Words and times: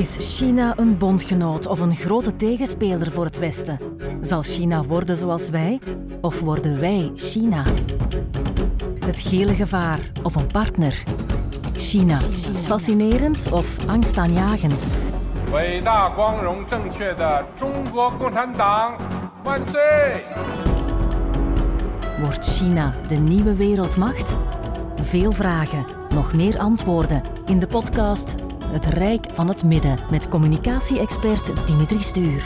Is 0.00 0.38
China 0.38 0.72
een 0.76 0.98
bondgenoot 0.98 1.66
of 1.66 1.80
een 1.80 1.94
grote 1.94 2.36
tegenspeler 2.36 3.10
voor 3.10 3.24
het 3.24 3.38
Westen? 3.38 3.78
Zal 4.20 4.42
China 4.42 4.82
worden 4.82 5.16
zoals 5.16 5.50
wij 5.50 5.80
of 6.20 6.40
worden 6.40 6.80
wij 6.80 7.12
China? 7.14 7.62
Het 9.04 9.20
gele 9.20 9.54
gevaar 9.54 10.00
of 10.22 10.34
een 10.34 10.46
partner? 10.46 11.02
China. 11.72 12.16
Fascinerend 12.52 13.48
of 13.52 13.88
angstaanjagend? 13.88 14.84
Wordt 22.20 22.44
China 22.44 22.94
de 23.08 23.16
nieuwe 23.16 23.54
wereldmacht? 23.54 24.36
Veel 25.02 25.32
vragen, 25.32 25.84
nog 26.14 26.34
meer 26.34 26.58
antwoorden 26.58 27.22
in 27.46 27.58
de 27.58 27.66
podcast 27.66 28.34
het 28.70 28.86
Rijk 28.86 29.26
van 29.32 29.48
het 29.48 29.64
Midden 29.64 29.98
met 30.10 30.28
communicatie-expert 30.28 31.66
Dimitri 31.66 32.00
Stuur. 32.00 32.44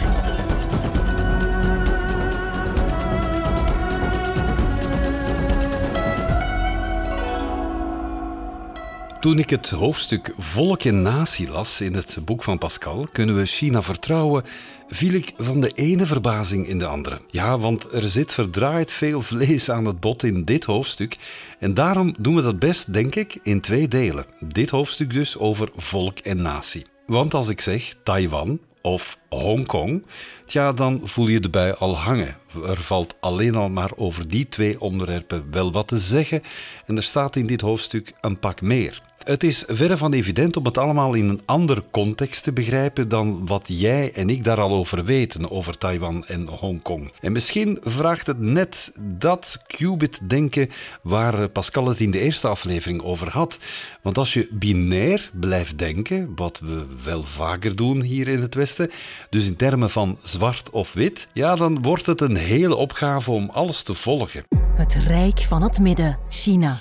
Toen 9.25 9.39
ik 9.39 9.51
het 9.51 9.71
hoofdstuk 9.71 10.33
Volk 10.39 10.83
en 10.83 11.03
Natie 11.03 11.51
las 11.51 11.81
in 11.81 11.95
het 11.95 12.19
boek 12.25 12.43
van 12.43 12.59
Pascal, 12.59 13.09
Kunnen 13.13 13.35
we 13.35 13.47
China 13.47 13.83
vertrouwen, 13.83 14.45
viel 14.89 15.13
ik 15.13 15.33
van 15.37 15.61
de 15.61 15.69
ene 15.69 16.07
verbazing 16.07 16.67
in 16.67 16.79
de 16.79 16.87
andere. 16.87 17.21
Ja, 17.31 17.59
want 17.59 17.93
er 17.93 18.09
zit 18.09 18.33
verdraaid 18.33 18.93
veel 18.93 19.21
vlees 19.21 19.71
aan 19.71 19.85
het 19.85 20.01
bot 20.01 20.23
in 20.23 20.43
dit 20.43 20.65
hoofdstuk. 20.65 21.17
En 21.59 21.75
daarom 21.75 22.15
doen 22.19 22.35
we 22.35 22.43
dat 22.43 22.59
best, 22.59 22.93
denk 22.93 23.15
ik, 23.15 23.39
in 23.43 23.61
twee 23.61 23.89
delen. 23.89 24.25
Dit 24.41 24.71
hoofdstuk 24.71 25.13
dus 25.13 25.39
over 25.39 25.71
volk 25.77 26.19
en 26.19 26.43
natie. 26.43 26.87
Want 27.07 27.35
als 27.35 27.49
ik 27.49 27.61
zeg 27.61 27.95
Taiwan 28.03 28.61
of 28.83 29.19
Hongkong, 29.29 30.07
tja, 30.47 30.73
dan 30.73 31.01
voel 31.05 31.29
je 31.29 31.41
de 31.41 31.77
al 31.77 31.97
hangen. 31.99 32.37
Er 32.67 32.81
valt 32.81 33.15
alleen 33.21 33.55
al 33.55 33.69
maar 33.69 33.91
over 33.97 34.29
die 34.29 34.49
twee 34.49 34.81
onderwerpen 34.81 35.51
wel 35.51 35.73
wat 35.73 35.89
te 35.89 35.99
zeggen 35.99 36.43
en 36.87 36.97
er 36.97 37.03
staat 37.03 37.37
in 37.37 37.47
dit 37.47 37.61
hoofdstuk 37.61 38.13
een 38.21 38.39
pak 38.39 38.61
meer. 38.61 39.03
Het 39.25 39.43
is 39.43 39.65
verre 39.67 39.97
van 39.97 40.13
evident 40.13 40.57
om 40.57 40.65
het 40.65 40.79
allemaal 40.79 41.15
in 41.15 41.29
een 41.29 41.43
andere 41.45 41.85
context 41.91 42.43
te 42.43 42.53
begrijpen 42.53 43.09
dan 43.09 43.47
wat 43.47 43.65
jij 43.67 44.13
en 44.13 44.29
ik 44.29 44.45
daar 44.45 44.61
al 44.61 44.73
over 44.73 45.05
weten, 45.05 45.51
over 45.51 45.79
Taiwan 45.79 46.27
en 46.27 46.49
Hongkong. 46.49 47.13
En 47.21 47.33
misschien 47.33 47.79
vraagt 47.81 48.27
het 48.27 48.41
net 48.41 48.93
dat 49.03 49.59
qubit-denken 49.67 50.71
waar 51.03 51.49
Pascal 51.49 51.87
het 51.87 52.01
in 52.01 52.11
de 52.11 52.21
eerste 52.21 52.49
aflevering 52.49 53.03
over 53.03 53.31
had. 53.31 53.59
Want 54.03 54.19
als 54.19 54.35
je 54.35 54.49
binair 54.53 55.31
blijft 55.33 55.79
denken, 55.79 56.33
wat 56.37 56.59
we 56.59 56.87
wel 57.05 57.23
vaker 57.23 57.77
doen 57.77 58.03
hier 58.03 58.29
in 58.29 58.41
het 58.41 58.55
Westen, 58.55 58.91
dus 59.31 59.47
in 59.47 59.57
termen 59.57 59.91
van 59.91 60.19
zwart 60.23 60.71
of 60.71 60.93
wit, 60.93 61.29
ja, 61.33 61.55
dan 61.55 61.83
wordt 61.83 62.07
het 62.07 62.21
een 62.21 62.37
hele 62.37 62.77
opgave 62.77 63.31
om 63.31 63.51
alles 63.51 63.83
te 63.83 63.95
volgen. 63.95 64.45
Het 64.77 64.95
Rijk 64.95 65.39
van 65.39 65.63
het 65.63 65.81
Midden, 65.81 66.19
China. 66.29 66.77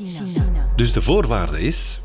Dus 0.75 0.93
de 0.93 1.01
voorwaarde 1.01 1.61
is 1.61 2.01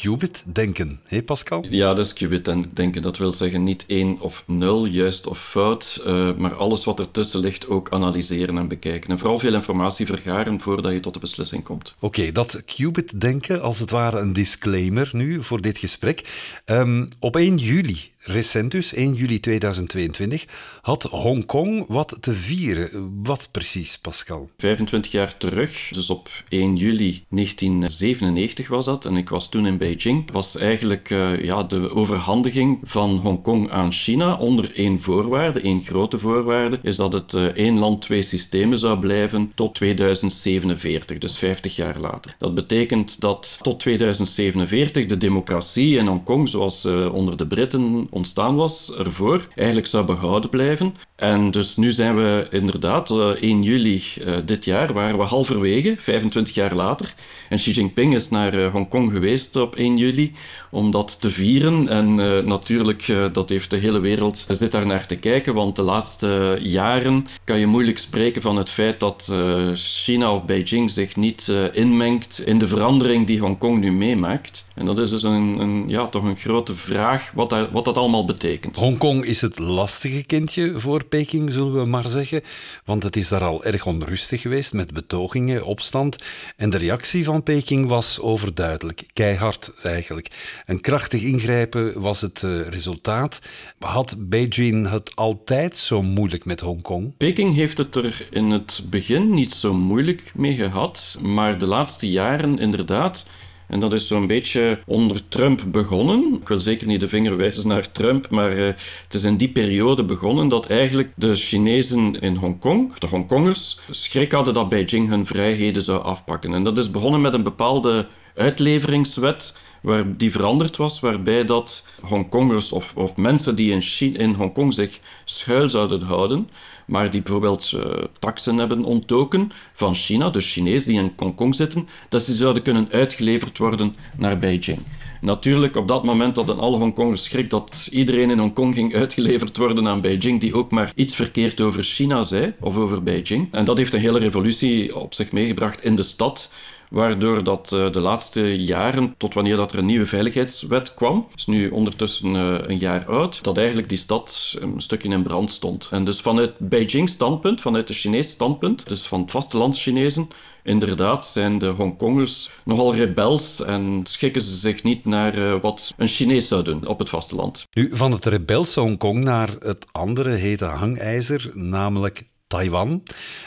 qubit-denken, 0.00 1.00
hé 1.04 1.22
Pascal? 1.22 1.64
Ja, 1.70 1.94
dat 1.94 2.06
is 2.06 2.12
qubit-denken. 2.12 3.02
Dat 3.02 3.18
wil 3.18 3.32
zeggen 3.32 3.62
niet 3.62 3.84
één 3.86 4.20
of 4.20 4.44
nul, 4.46 4.86
juist 4.86 5.26
of 5.26 5.38
fout, 5.38 6.02
uh, 6.06 6.30
maar 6.36 6.54
alles 6.54 6.84
wat 6.84 7.00
ertussen 7.00 7.40
ligt 7.40 7.68
ook 7.68 7.90
analyseren 7.90 8.58
en 8.58 8.68
bekijken. 8.68 9.10
En 9.10 9.18
vooral 9.18 9.38
veel 9.38 9.54
informatie 9.54 10.06
vergaren 10.06 10.60
voordat 10.60 10.92
je 10.92 11.00
tot 11.00 11.14
de 11.14 11.20
beslissing 11.20 11.64
komt. 11.64 11.94
Oké, 12.00 12.06
okay, 12.06 12.32
dat 12.32 12.62
qubit-denken, 12.64 13.62
als 13.62 13.78
het 13.78 13.90
ware 13.90 14.20
een 14.20 14.32
disclaimer 14.32 15.10
nu 15.12 15.42
voor 15.42 15.60
dit 15.60 15.78
gesprek. 15.78 16.24
Um, 16.66 17.08
op 17.18 17.36
1 17.36 17.56
juli 17.56 18.11
recent 18.24 18.70
dus, 18.70 18.94
1 18.94 19.14
juli 19.14 19.40
2022, 19.40 20.44
had 20.82 21.02
Hongkong 21.02 21.84
wat 21.88 22.16
te 22.20 22.32
vieren. 22.32 23.20
Wat 23.22 23.48
precies, 23.50 23.98
Pascal? 23.98 24.50
25 24.56 25.12
jaar 25.12 25.36
terug, 25.36 25.88
dus 25.92 26.10
op 26.10 26.28
1 26.48 26.76
juli 26.76 27.24
1997 27.28 28.68
was 28.68 28.84
dat, 28.84 29.04
en 29.04 29.16
ik 29.16 29.28
was 29.28 29.48
toen 29.48 29.66
in 29.66 29.78
Beijing, 29.78 30.30
was 30.32 30.56
eigenlijk 30.58 31.10
uh, 31.10 31.44
ja, 31.44 31.62
de 31.62 31.94
overhandiging 31.94 32.80
van 32.82 33.16
Hongkong 33.16 33.70
aan 33.70 33.92
China 33.92 34.34
onder 34.34 34.74
één 34.74 35.00
voorwaarde, 35.00 35.60
één 35.60 35.82
grote 35.84 36.18
voorwaarde, 36.18 36.78
is 36.82 36.96
dat 36.96 37.12
het 37.12 37.32
uh, 37.32 37.44
één 37.44 37.78
land, 37.78 38.02
twee 38.02 38.22
systemen 38.22 38.78
zou 38.78 38.98
blijven 38.98 39.52
tot 39.54 39.74
2047, 39.74 41.18
dus 41.18 41.38
50 41.38 41.76
jaar 41.76 41.98
later. 41.98 42.34
Dat 42.38 42.54
betekent 42.54 43.20
dat 43.20 43.58
tot 43.62 43.80
2047 43.80 45.06
de 45.06 45.18
democratie 45.18 45.98
in 45.98 46.06
Hongkong, 46.06 46.48
zoals 46.48 46.84
uh, 46.84 47.14
onder 47.14 47.36
de 47.36 47.46
Britten 47.46 48.10
ontstaan 48.12 48.56
was 48.56 48.96
ervoor, 48.96 49.46
eigenlijk 49.54 49.86
zou 49.86 50.06
behouden 50.06 50.50
blijven. 50.50 50.94
En 51.16 51.50
dus 51.50 51.76
nu 51.76 51.92
zijn 51.92 52.16
we 52.16 52.46
inderdaad, 52.50 53.10
uh, 53.10 53.28
1 53.28 53.62
juli 53.62 54.02
uh, 54.26 54.34
dit 54.44 54.64
jaar, 54.64 54.92
waren 54.92 55.18
we 55.18 55.24
halverwege, 55.24 55.96
25 55.98 56.54
jaar 56.54 56.74
later. 56.74 57.14
En 57.48 57.58
Xi 57.58 57.70
Jinping 57.70 58.14
is 58.14 58.28
naar 58.28 58.54
uh, 58.54 58.72
Hongkong 58.72 59.12
geweest 59.12 59.56
op 59.56 59.76
1 59.76 59.96
juli 59.96 60.32
om 60.70 60.90
dat 60.90 61.20
te 61.20 61.30
vieren. 61.30 61.88
En 61.88 62.14
natuurlijk, 62.46 63.12
dat 63.32 63.48
heeft 63.48 63.70
de 63.70 63.76
hele 63.76 64.00
wereld 64.00 64.46
zit 64.48 64.72
daar 64.72 64.86
naar 64.86 65.06
te 65.06 65.16
kijken, 65.16 65.54
want 65.54 65.76
de 65.76 65.82
laatste 65.82 66.58
jaren 66.60 67.26
kan 67.44 67.58
je 67.58 67.66
moeilijk 67.66 67.98
spreken 67.98 68.42
van 68.42 68.56
het 68.56 68.70
feit 68.70 69.00
dat 69.00 69.34
China 69.74 70.34
of 70.34 70.44
Beijing 70.44 70.90
zich 70.90 71.16
niet 71.16 71.52
inmengt 71.72 72.42
in 72.44 72.58
de 72.58 72.68
verandering 72.68 73.26
die 73.26 73.40
Hongkong 73.40 73.80
nu 73.80 73.92
meemaakt. 73.92 74.66
En 74.74 74.86
dat 74.86 74.98
is 74.98 75.10
dus 75.10 75.22
een, 75.22 75.58
een, 75.58 75.84
ja, 75.88 76.06
toch 76.06 76.24
een 76.24 76.36
grote 76.36 76.74
vraag 76.74 77.30
wat 77.34 77.50
dat, 77.50 77.70
wat 77.70 77.84
dat 77.84 77.98
allemaal 78.02 78.24
betekent. 78.24 78.76
Hongkong 78.76 79.24
is 79.24 79.40
het 79.40 79.58
lastige 79.58 80.24
kindje 80.24 80.80
voor 80.80 81.04
Peking, 81.04 81.52
zullen 81.52 81.74
we 81.74 81.84
maar 81.84 82.08
zeggen. 82.08 82.42
Want 82.84 83.02
het 83.02 83.16
is 83.16 83.28
daar 83.28 83.44
al 83.44 83.64
erg 83.64 83.86
onrustig 83.86 84.40
geweest 84.40 84.72
met 84.72 84.92
betogingen, 84.92 85.64
opstand. 85.64 86.16
En 86.56 86.70
de 86.70 86.78
reactie 86.78 87.24
van 87.24 87.42
Peking 87.42 87.88
was 87.88 88.20
overduidelijk. 88.20 89.02
Keihard 89.12 89.72
eigenlijk. 89.82 90.28
Een 90.66 90.80
krachtig 90.80 91.22
ingrijpen 91.22 92.00
was 92.00 92.20
het 92.20 92.42
uh, 92.42 92.68
resultaat. 92.68 93.38
Had 93.78 94.14
Beijing 94.18 94.90
het 94.90 95.16
altijd 95.16 95.76
zo 95.76 96.02
moeilijk 96.02 96.44
met 96.44 96.60
Hongkong? 96.60 97.16
Peking 97.16 97.54
heeft 97.54 97.78
het 97.78 97.94
er 97.94 98.28
in 98.30 98.50
het 98.50 98.84
begin 98.90 99.30
niet 99.30 99.52
zo 99.52 99.74
moeilijk 99.74 100.32
mee 100.34 100.54
gehad. 100.54 101.18
Maar 101.20 101.58
de 101.58 101.66
laatste 101.66 102.10
jaren 102.10 102.58
inderdaad 102.58 103.26
en 103.72 103.80
dat 103.80 103.92
is 103.92 104.06
zo'n 104.06 104.26
beetje 104.26 104.78
onder 104.86 105.28
Trump 105.28 105.62
begonnen. 105.66 106.38
Ik 106.40 106.48
wil 106.48 106.60
zeker 106.60 106.86
niet 106.86 107.00
de 107.00 107.08
vinger 107.08 107.36
wijzen 107.36 107.68
naar 107.68 107.92
Trump, 107.92 108.30
maar 108.30 108.56
uh, 108.56 108.66
het 108.66 109.14
is 109.14 109.24
in 109.24 109.36
die 109.36 109.48
periode 109.48 110.04
begonnen 110.04 110.48
dat 110.48 110.66
eigenlijk 110.66 111.12
de 111.14 111.34
Chinezen 111.34 112.20
in 112.20 112.36
Hongkong, 112.36 112.90
of 112.90 112.98
de 112.98 113.06
Hongkongers, 113.06 113.80
schrik 113.90 114.32
hadden 114.32 114.54
dat 114.54 114.68
Beijing 114.68 115.08
hun 115.08 115.26
vrijheden 115.26 115.82
zou 115.82 116.02
afpakken. 116.02 116.54
En 116.54 116.64
dat 116.64 116.78
is 116.78 116.90
begonnen 116.90 117.20
met 117.20 117.34
een 117.34 117.42
bepaalde 117.42 118.06
uitleveringswet 118.34 119.56
waar 119.82 120.16
die 120.16 120.32
veranderd 120.32 120.76
was, 120.76 121.00
waarbij 121.00 121.44
dat 121.44 121.86
Hongkongers 122.00 122.72
of, 122.72 122.96
of 122.96 123.16
mensen 123.16 123.56
die 123.56 123.72
in, 123.72 123.80
China, 123.80 124.18
in 124.18 124.34
Hongkong 124.34 124.74
zich 124.74 124.98
schuil 125.24 125.68
zouden 125.68 126.02
houden, 126.02 126.50
maar 126.86 127.10
die 127.10 127.22
bijvoorbeeld 127.22 127.72
uh, 127.74 127.82
taxen 128.18 128.58
hebben 128.58 128.84
ontdoken 128.84 129.50
van 129.74 129.94
China, 129.94 130.30
dus 130.30 130.52
Chinezen 130.52 130.88
die 130.92 131.00
in 131.00 131.12
Hongkong 131.16 131.54
zitten, 131.54 131.88
dat 132.08 132.22
ze 132.22 132.34
zouden 132.34 132.62
kunnen 132.62 132.88
uitgeleverd 132.90 133.58
worden 133.58 133.96
naar 134.16 134.38
Beijing. 134.38 134.78
Natuurlijk, 135.20 135.76
op 135.76 135.88
dat 135.88 136.04
moment 136.04 136.36
hadden 136.36 136.58
alle 136.58 136.76
Hongkongers 136.76 137.24
schrik 137.24 137.50
dat 137.50 137.88
iedereen 137.90 138.30
in 138.30 138.38
Hongkong 138.38 138.74
ging 138.74 138.94
uitgeleverd 138.94 139.56
worden 139.56 139.88
aan 139.88 140.00
Beijing, 140.00 140.40
die 140.40 140.54
ook 140.54 140.70
maar 140.70 140.92
iets 140.94 141.14
verkeerd 141.14 141.60
over 141.60 141.82
China 141.84 142.22
zei, 142.22 142.54
of 142.60 142.76
over 142.76 143.02
Beijing. 143.02 143.48
En 143.50 143.64
dat 143.64 143.76
heeft 143.76 143.92
een 143.92 144.00
hele 144.00 144.18
revolutie 144.18 144.96
op 144.96 145.14
zich 145.14 145.32
meegebracht 145.32 145.84
in 145.84 145.96
de 145.96 146.02
stad, 146.02 146.50
waardoor 146.92 147.44
dat 147.44 147.72
uh, 147.74 147.90
de 147.90 148.00
laatste 148.00 148.64
jaren, 148.64 149.14
tot 149.16 149.34
wanneer 149.34 149.56
dat 149.56 149.72
er 149.72 149.78
een 149.78 149.86
nieuwe 149.86 150.06
veiligheidswet 150.06 150.94
kwam, 150.94 151.26
is 151.34 151.46
nu 151.46 151.68
ondertussen 151.68 152.34
uh, 152.34 152.54
een 152.66 152.78
jaar 152.78 153.06
oud, 153.06 153.42
dat 153.42 153.56
eigenlijk 153.56 153.88
die 153.88 153.98
stad 153.98 154.56
een 154.60 154.80
stukje 154.80 155.08
in 155.08 155.22
brand 155.22 155.50
stond. 155.50 155.88
En 155.90 156.04
dus 156.04 156.20
vanuit 156.20 156.52
Beijing 156.58 157.08
standpunt, 157.08 157.60
vanuit 157.60 157.88
het 157.88 157.96
Chinees 157.96 158.30
standpunt, 158.30 158.88
dus 158.88 159.06
van 159.06 159.20
het 159.20 159.30
vasteland 159.30 159.78
Chinezen, 159.78 160.28
Inderdaad 160.64 161.26
zijn 161.26 161.58
de 161.58 161.66
Hongkongers 161.66 162.50
nogal 162.64 162.94
rebels 162.94 163.64
en 163.64 164.00
schikken 164.02 164.42
ze 164.42 164.56
zich 164.56 164.82
niet 164.82 165.04
naar 165.04 165.38
uh, 165.38 165.60
wat 165.60 165.94
een 165.96 166.08
Chinees 166.08 166.48
zou 166.48 166.64
doen 166.64 166.86
op 166.86 166.98
het 166.98 167.08
vasteland. 167.08 167.66
Nu, 167.72 167.90
van 167.92 168.12
het 168.12 168.24
rebelse 168.24 168.80
Hongkong 168.80 169.24
naar 169.24 169.48
het 169.58 169.84
andere 169.92 170.30
hete 170.30 170.64
hangijzer, 170.64 171.50
namelijk 171.54 172.30
Taiwan. 172.52 173.02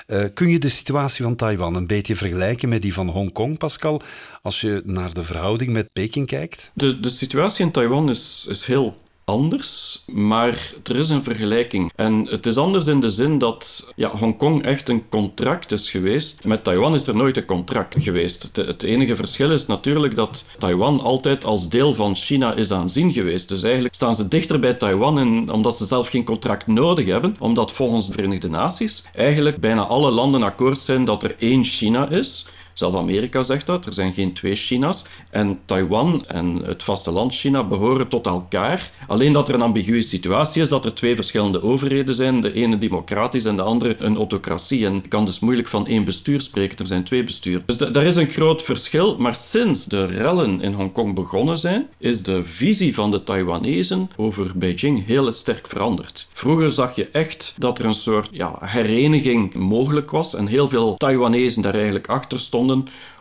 Uh, 0.07 0.25
kun 0.33 0.49
je 0.49 0.59
de 0.59 0.69
situatie 0.69 1.23
van 1.23 1.35
Taiwan 1.35 1.75
een 1.75 1.87
beetje 1.87 2.15
vergelijken 2.15 2.69
met 2.69 2.81
die 2.81 2.93
van 2.93 3.09
Hongkong, 3.09 3.57
Pascal, 3.57 4.01
als 4.41 4.61
je 4.61 4.81
naar 4.85 5.13
de 5.13 5.23
verhouding 5.23 5.71
met 5.71 5.93
Peking 5.93 6.27
kijkt? 6.27 6.71
De, 6.73 6.99
de 6.99 7.09
situatie 7.09 7.65
in 7.65 7.71
Taiwan 7.71 8.09
is, 8.09 8.47
is 8.49 8.65
heel 8.65 8.97
anders, 9.25 10.03
maar 10.11 10.73
er 10.83 10.95
is 10.95 11.09
een 11.09 11.23
vergelijking. 11.23 11.91
En 11.95 12.27
het 12.29 12.45
is 12.45 12.57
anders 12.57 12.87
in 12.87 12.99
de 12.99 13.09
zin 13.09 13.37
dat 13.37 13.91
ja, 13.95 14.09
Hongkong 14.09 14.63
echt 14.63 14.89
een 14.89 15.09
contract 15.09 15.71
is 15.71 15.89
geweest. 15.89 16.43
Met 16.43 16.63
Taiwan 16.63 16.93
is 16.93 17.07
er 17.07 17.15
nooit 17.15 17.37
een 17.37 17.45
contract 17.45 17.95
geweest. 17.97 18.49
Het, 18.53 18.83
enige 18.83 19.15
verschil 19.15 19.51
is 19.51 19.65
natuurlijk 19.65 20.15
dat 20.15 20.45
Taiwan 20.57 21.01
altijd 21.01 21.45
als 21.45 21.69
deel 21.69 21.93
van 21.93 22.15
China 22.15 22.53
is 22.53 22.71
aanzien 22.71 23.11
geweest. 23.11 23.49
Dus 23.49 23.63
eigenlijk 23.63 23.95
staan 23.95 24.15
ze 24.15 24.27
dichter 24.27 24.59
bij 24.59 24.73
Taiwan 24.73 25.19
en, 25.19 25.51
omdat 25.51 25.77
ze 25.77 25.85
zelf 25.85 26.07
geen 26.07 26.25
contract 26.25 26.67
nodig 26.67 27.05
hebben, 27.05 27.35
omdat 27.39 27.71
volgens 27.71 28.07
de 28.07 28.13
Verenigde 28.13 28.49
Naties 28.49 29.03
eigenlijk 29.13 29.59
bijna 29.59 29.81
alle 29.81 30.11
landen 30.11 30.43
akkoord 30.43 30.81
zijn 30.81 31.05
dat 31.05 31.23
er 31.23 31.35
één 31.37 31.63
China 31.63 32.09
is. 32.09 32.47
Zelf 32.75 32.95
Amerika 32.95 33.43
zegt 33.43 33.65
dat, 33.65 33.85
er 33.85 33.93
zijn 33.93 34.13
geen 34.13 34.33
twee 34.33 34.55
China's. 34.55 35.05
En 35.29 35.59
Taiwan 35.65 36.25
en 36.27 36.55
het 36.55 36.83
vasteland 36.83 37.33
China 37.33 37.63
behoren 37.63 38.07
tot 38.07 38.25
elkaar. 38.25 38.91
Alleen 39.07 39.33
dat 39.33 39.49
er 39.49 39.55
een 39.55 39.61
ambiguë 39.61 40.03
situatie 40.03 40.61
is, 40.61 40.69
dat 40.69 40.85
er 40.85 40.93
twee 40.93 41.15
verschillende 41.15 41.63
overheden 41.63 42.15
zijn. 42.15 42.41
De 42.41 42.53
ene 42.53 42.77
democratisch 42.77 43.45
en 43.45 43.55
de 43.55 43.61
andere 43.61 43.95
een 43.99 44.17
autocratie. 44.17 44.85
En 44.85 44.93
je 44.93 45.01
kan 45.01 45.25
dus 45.25 45.39
moeilijk 45.39 45.67
van 45.67 45.87
één 45.87 46.05
bestuur 46.05 46.41
spreken, 46.41 46.77
er 46.77 46.87
zijn 46.87 47.03
twee 47.03 47.23
besturen. 47.23 47.63
Dus 47.65 47.77
daar 47.77 48.03
is 48.03 48.15
een 48.15 48.29
groot 48.29 48.61
verschil. 48.61 49.17
Maar 49.17 49.35
sinds 49.35 49.85
de 49.85 50.05
rellen 50.05 50.61
in 50.61 50.73
Hongkong 50.73 51.15
begonnen 51.15 51.57
zijn, 51.57 51.87
is 51.99 52.23
de 52.23 52.43
visie 52.43 52.93
van 52.93 53.11
de 53.11 53.23
Taiwanezen 53.23 54.09
over 54.15 54.51
Beijing 54.55 55.05
heel 55.05 55.33
sterk 55.33 55.67
veranderd. 55.67 56.27
Vroeger 56.33 56.73
zag 56.73 56.95
je 56.95 57.07
echt 57.11 57.53
dat 57.57 57.79
er 57.79 57.85
een 57.85 57.93
soort 57.93 58.29
ja, 58.31 58.57
hereniging 58.59 59.53
mogelijk 59.53 60.11
was 60.11 60.35
en 60.35 60.47
heel 60.47 60.69
veel 60.69 60.95
Taiwanezen 60.95 61.61
daar 61.61 61.73
eigenlijk 61.73 62.07
achter 62.07 62.39
stonden 62.39 62.63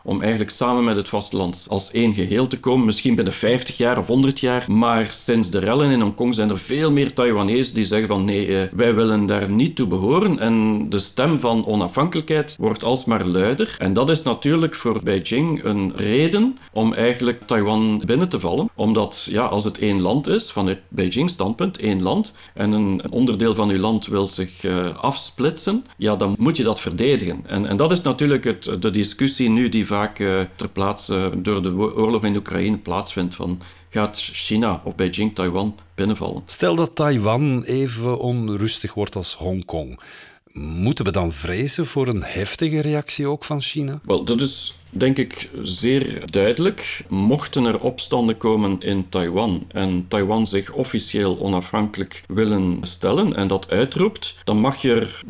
om 0.05 0.20
eigenlijk 0.20 0.50
samen 0.50 0.85
met 0.85 0.96
het 0.96 1.08
vasteland 1.08 1.67
als 1.69 1.91
één 1.91 2.14
geheel 2.14 2.46
te 2.46 2.58
komen. 2.58 2.87
Misschien 2.87 3.14
binnen 3.14 3.32
50 3.32 3.76
jaar 3.76 3.99
of 3.99 4.06
100 4.06 4.41
jaar. 4.41 4.64
Maar 4.69 5.08
sinds 5.11 5.50
de 5.50 5.58
rellen 5.58 5.91
in 5.91 6.00
Hongkong 6.00 6.35
zijn 6.35 6.50
er 6.50 6.58
veel 6.58 6.91
meer 6.91 7.12
Taiwanese 7.12 7.75
die 7.75 7.85
zeggen 7.85 8.08
van 8.08 8.25
nee, 8.25 8.58
eh, 8.58 8.69
wij 8.73 8.94
willen 8.94 9.26
daar 9.26 9.50
niet 9.50 9.76
toe 9.76 9.87
behoren. 9.87 10.38
En 10.38 10.87
de 10.88 10.99
stem 10.99 11.41
van 11.41 11.67
onafhankelijkheid 11.67 12.56
wordt 12.58 12.85
alsmaar 12.85 13.26
luider. 13.26 13.76
En 13.79 13.93
dat 13.93 14.11
is 14.11 14.23
natuurlijk 14.23 14.75
voor 14.75 15.00
Beijing 15.02 15.64
een 15.64 15.93
reden 15.96 16.58
om 16.73 16.93
eigenlijk 16.93 17.46
Taiwan 17.46 18.02
binnen 18.06 18.29
te 18.29 18.41
vallen. 18.41 18.70
Omdat 18.75 19.29
ja, 19.31 19.44
als 19.44 19.64
het 19.64 19.79
één 19.79 20.00
land 20.00 20.26
is, 20.26 20.50
vanuit 20.50 20.79
Beijing 20.88 21.31
standpunt, 21.31 21.79
één 21.79 22.02
land, 22.02 22.35
en 22.55 22.73
een 22.73 23.11
onderdeel 23.11 23.55
van 23.55 23.70
uw 23.70 23.79
land 23.79 24.06
wil 24.06 24.29
zich 24.29 24.62
uh, 24.62 24.87
afsplitsen, 24.96 25.85
ja, 25.96 26.17
dan 26.17 26.35
moet 26.38 26.56
je 26.56 26.62
dat 26.62 26.81
verdedigen. 26.81 27.44
En, 27.46 27.67
en 27.67 27.76
dat 27.76 27.93
is 27.93 28.02
natuurlijk 28.02 28.44
het, 28.44 28.70
de 28.81 28.91
discussie 28.91 29.33
nu 29.38 29.69
die 29.69 29.86
vaak 29.86 30.19
uh, 30.19 30.40
ter 30.54 30.69
plaatse 30.69 31.31
door 31.36 31.62
de 31.62 31.75
oorlog 31.75 32.25
in 32.25 32.36
Oekraïne 32.36 32.78
plaatsvindt 32.78 33.34
van 33.34 33.60
gaat 33.88 34.19
China 34.32 34.81
of 34.84 34.94
Beijing 34.94 35.34
Taiwan 35.34 35.76
binnenvallen. 35.94 36.42
Stel 36.46 36.76
dat 36.76 36.94
Taiwan 36.94 37.62
even 37.62 38.19
onrustig 38.19 38.94
wordt 38.94 39.16
als 39.16 39.34
Hongkong. 39.34 40.00
Moeten 40.54 41.04
we 41.04 41.10
dan 41.10 41.32
vrezen 41.32 41.86
voor 41.86 42.08
een 42.08 42.22
heftige 42.22 42.81
reactie 42.81 43.26
ook 43.26 43.44
van 43.44 43.60
China? 43.60 44.00
Wel, 44.04 44.25
dat 44.25 44.40
is 44.40 44.75
denk 44.90 45.19
ik 45.19 45.50
zeer 45.62 46.31
duidelijk. 46.31 47.04
Mochten 47.08 47.64
er 47.64 47.81
opstanden 47.81 48.36
komen 48.36 48.81
in 48.81 49.08
Taiwan 49.08 49.64
en 49.69 50.04
Taiwan 50.08 50.46
zich 50.46 50.72
officieel 50.72 51.40
onafhankelijk 51.40 52.22
willen 52.26 52.78
stellen 52.81 53.36
en 53.36 53.48
dat 53.48 53.70
uitroept, 53.70 54.36
dan 54.44 54.58
mag 54.58 54.82
je 54.82 54.94
er 54.94 55.22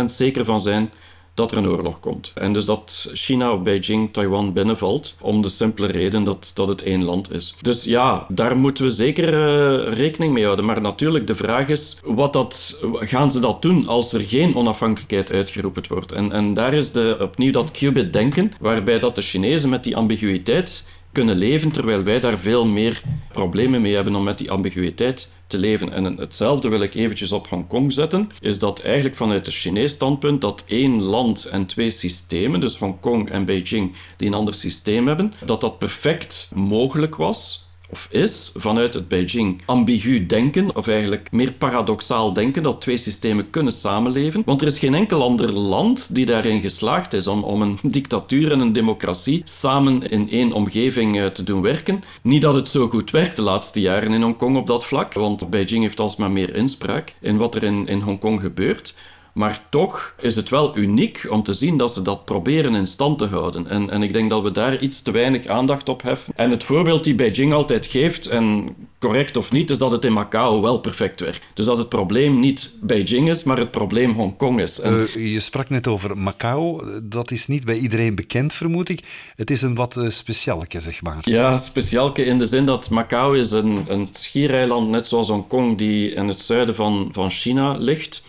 99% 0.00 0.04
zeker 0.04 0.44
van 0.44 0.60
zijn 0.60 0.90
dat 1.34 1.50
er 1.50 1.56
een 1.56 1.68
oorlog 1.68 2.00
komt. 2.00 2.32
En 2.34 2.52
dus 2.52 2.64
dat 2.64 3.10
China 3.12 3.52
of 3.52 3.62
Beijing 3.62 4.12
Taiwan 4.12 4.52
binnenvalt, 4.52 5.14
om 5.20 5.42
de 5.42 5.48
simpele 5.48 5.86
reden 5.86 6.24
dat, 6.24 6.50
dat 6.54 6.68
het 6.68 6.82
één 6.82 7.04
land 7.04 7.32
is. 7.32 7.54
Dus 7.60 7.84
ja, 7.84 8.26
daar 8.28 8.56
moeten 8.56 8.84
we 8.84 8.90
zeker 8.90 9.28
uh, 9.28 9.92
rekening 9.96 10.32
mee 10.32 10.44
houden. 10.44 10.64
Maar 10.64 10.80
natuurlijk, 10.80 11.26
de 11.26 11.34
vraag 11.34 11.68
is, 11.68 12.00
wat 12.04 12.32
dat, 12.32 12.78
gaan 12.92 13.30
ze 13.30 13.40
dat 13.40 13.62
doen 13.62 13.86
als 13.86 14.12
er 14.12 14.20
geen 14.20 14.56
onafhankelijkheid 14.56 15.32
uitgeroepen 15.32 15.82
wordt? 15.88 16.12
En, 16.12 16.32
en 16.32 16.54
daar 16.54 16.74
is 16.74 16.92
de, 16.92 17.16
opnieuw 17.20 17.52
dat 17.52 17.70
qubit-denken, 17.70 18.52
waarbij 18.60 18.98
dat 18.98 19.14
de 19.14 19.22
Chinezen 19.22 19.70
met 19.70 19.84
die 19.84 19.96
ambiguïteit 19.96 20.84
kunnen 21.12 21.36
leven, 21.36 21.70
terwijl 21.70 22.02
wij 22.02 22.20
daar 22.20 22.38
veel 22.38 22.66
meer 22.66 23.02
problemen 23.34 23.82
mee 23.82 23.94
hebben 23.94 24.14
om 24.14 24.22
met 24.22 24.38
die 24.38 24.50
ambiguïteit 24.50 25.28
te 25.46 25.58
leven. 25.58 25.92
En 25.92 26.04
hetzelfde 26.04 26.68
wil 26.68 26.80
ik 26.80 26.94
eventjes 26.94 27.32
op 27.32 27.48
Hongkong 27.48 27.92
zetten, 27.92 28.30
is 28.40 28.58
dat 28.58 28.80
eigenlijk 28.80 29.16
vanuit 29.16 29.46
het 29.46 29.54
Chinees 29.54 29.92
standpunt 29.92 30.40
dat 30.40 30.64
één 30.66 31.02
land 31.02 31.44
en 31.44 31.66
twee 31.66 31.90
systemen, 31.90 32.60
dus 32.60 32.78
Hongkong 32.78 33.30
en 33.30 33.44
Beijing, 33.44 33.92
die 34.16 34.28
een 34.28 34.34
ander 34.34 34.54
systeem 34.54 35.06
hebben, 35.06 35.32
dat 35.44 35.60
dat 35.60 35.78
perfect 35.78 36.50
mogelijk 36.54 37.16
was 37.16 37.63
is 38.10 38.52
vanuit 38.54 38.94
het 38.94 39.08
Beijing 39.08 39.62
ambigu 39.64 40.26
denken, 40.26 40.76
of 40.76 40.88
eigenlijk 40.88 41.32
meer 41.32 41.52
paradoxaal 41.52 42.32
denken, 42.32 42.62
dat 42.62 42.80
twee 42.80 42.96
systemen 42.96 43.50
kunnen 43.50 43.72
samenleven. 43.72 44.42
Want 44.44 44.60
er 44.60 44.66
is 44.66 44.78
geen 44.78 44.94
enkel 44.94 45.22
ander 45.22 45.52
land 45.52 46.14
die 46.14 46.26
daarin 46.26 46.60
geslaagd 46.60 47.12
is 47.12 47.26
om, 47.26 47.42
om 47.42 47.62
een 47.62 47.78
dictatuur 47.98 48.52
en 48.52 48.60
een 48.60 48.72
democratie 48.72 49.42
samen 49.44 50.10
in 50.10 50.30
één 50.30 50.52
omgeving 50.52 51.16
uh, 51.16 51.26
te 51.26 51.42
doen 51.42 51.62
werken. 51.62 52.02
Niet 52.22 52.42
dat 52.42 52.54
het 52.54 52.68
zo 52.68 52.88
goed 52.88 53.10
werkt 53.10 53.36
de 53.36 53.42
laatste 53.42 53.80
jaren 53.80 54.12
in 54.12 54.22
Hongkong 54.22 54.56
op 54.56 54.66
dat 54.66 54.86
vlak, 54.86 55.12
want 55.12 55.50
Beijing 55.50 55.82
heeft 55.82 56.00
alsmaar 56.00 56.30
meer 56.30 56.54
inspraak 56.54 57.14
in 57.20 57.36
wat 57.36 57.54
er 57.54 57.62
in, 57.62 57.86
in 57.86 58.00
Hongkong 58.00 58.40
gebeurt. 58.40 58.94
Maar 59.34 59.60
toch 59.70 60.14
is 60.18 60.36
het 60.36 60.48
wel 60.48 60.76
uniek 60.76 61.26
om 61.30 61.42
te 61.42 61.52
zien 61.52 61.76
dat 61.76 61.92
ze 61.92 62.02
dat 62.02 62.24
proberen 62.24 62.74
in 62.74 62.86
stand 62.86 63.18
te 63.18 63.26
houden. 63.26 63.68
En, 63.68 63.90
en 63.90 64.02
ik 64.02 64.12
denk 64.12 64.30
dat 64.30 64.42
we 64.42 64.52
daar 64.52 64.80
iets 64.80 65.02
te 65.02 65.10
weinig 65.10 65.46
aandacht 65.46 65.88
op 65.88 66.02
heffen. 66.02 66.32
En 66.36 66.50
het 66.50 66.64
voorbeeld 66.64 67.04
die 67.04 67.14
Beijing 67.14 67.52
altijd 67.52 67.86
geeft, 67.86 68.26
en 68.26 68.74
correct 68.98 69.36
of 69.36 69.52
niet, 69.52 69.70
is 69.70 69.78
dat 69.78 69.92
het 69.92 70.04
in 70.04 70.12
Macau 70.12 70.60
wel 70.60 70.78
perfect 70.78 71.20
werkt. 71.20 71.44
Dus 71.54 71.66
dat 71.66 71.78
het 71.78 71.88
probleem 71.88 72.40
niet 72.40 72.72
Beijing 72.80 73.30
is, 73.30 73.44
maar 73.44 73.58
het 73.58 73.70
probleem 73.70 74.12
Hongkong 74.12 74.60
is. 74.60 74.80
En... 74.80 74.92
Uh, 75.16 75.32
je 75.32 75.40
sprak 75.40 75.70
net 75.70 75.86
over 75.86 76.18
Macau. 76.18 76.84
Dat 77.02 77.30
is 77.30 77.46
niet 77.46 77.64
bij 77.64 77.78
iedereen 77.78 78.14
bekend, 78.14 78.52
vermoed 78.52 78.88
ik. 78.88 79.00
Het 79.36 79.50
is 79.50 79.62
een 79.62 79.74
wat 79.74 79.96
uh, 79.96 80.10
specialke, 80.10 80.80
zeg 80.80 81.02
maar. 81.02 81.18
Ja, 81.20 81.56
specialke 81.56 82.24
in 82.24 82.38
de 82.38 82.46
zin 82.46 82.66
dat 82.66 82.90
Macau 82.90 83.38
is 83.38 83.50
een, 83.50 83.84
een 83.88 84.06
schiereiland, 84.06 84.88
net 84.90 85.08
zoals 85.08 85.28
Hongkong, 85.28 85.78
die 85.78 86.10
in 86.10 86.28
het 86.28 86.40
zuiden 86.40 86.74
van, 86.74 87.08
van 87.12 87.30
China 87.30 87.76
ligt. 87.78 88.22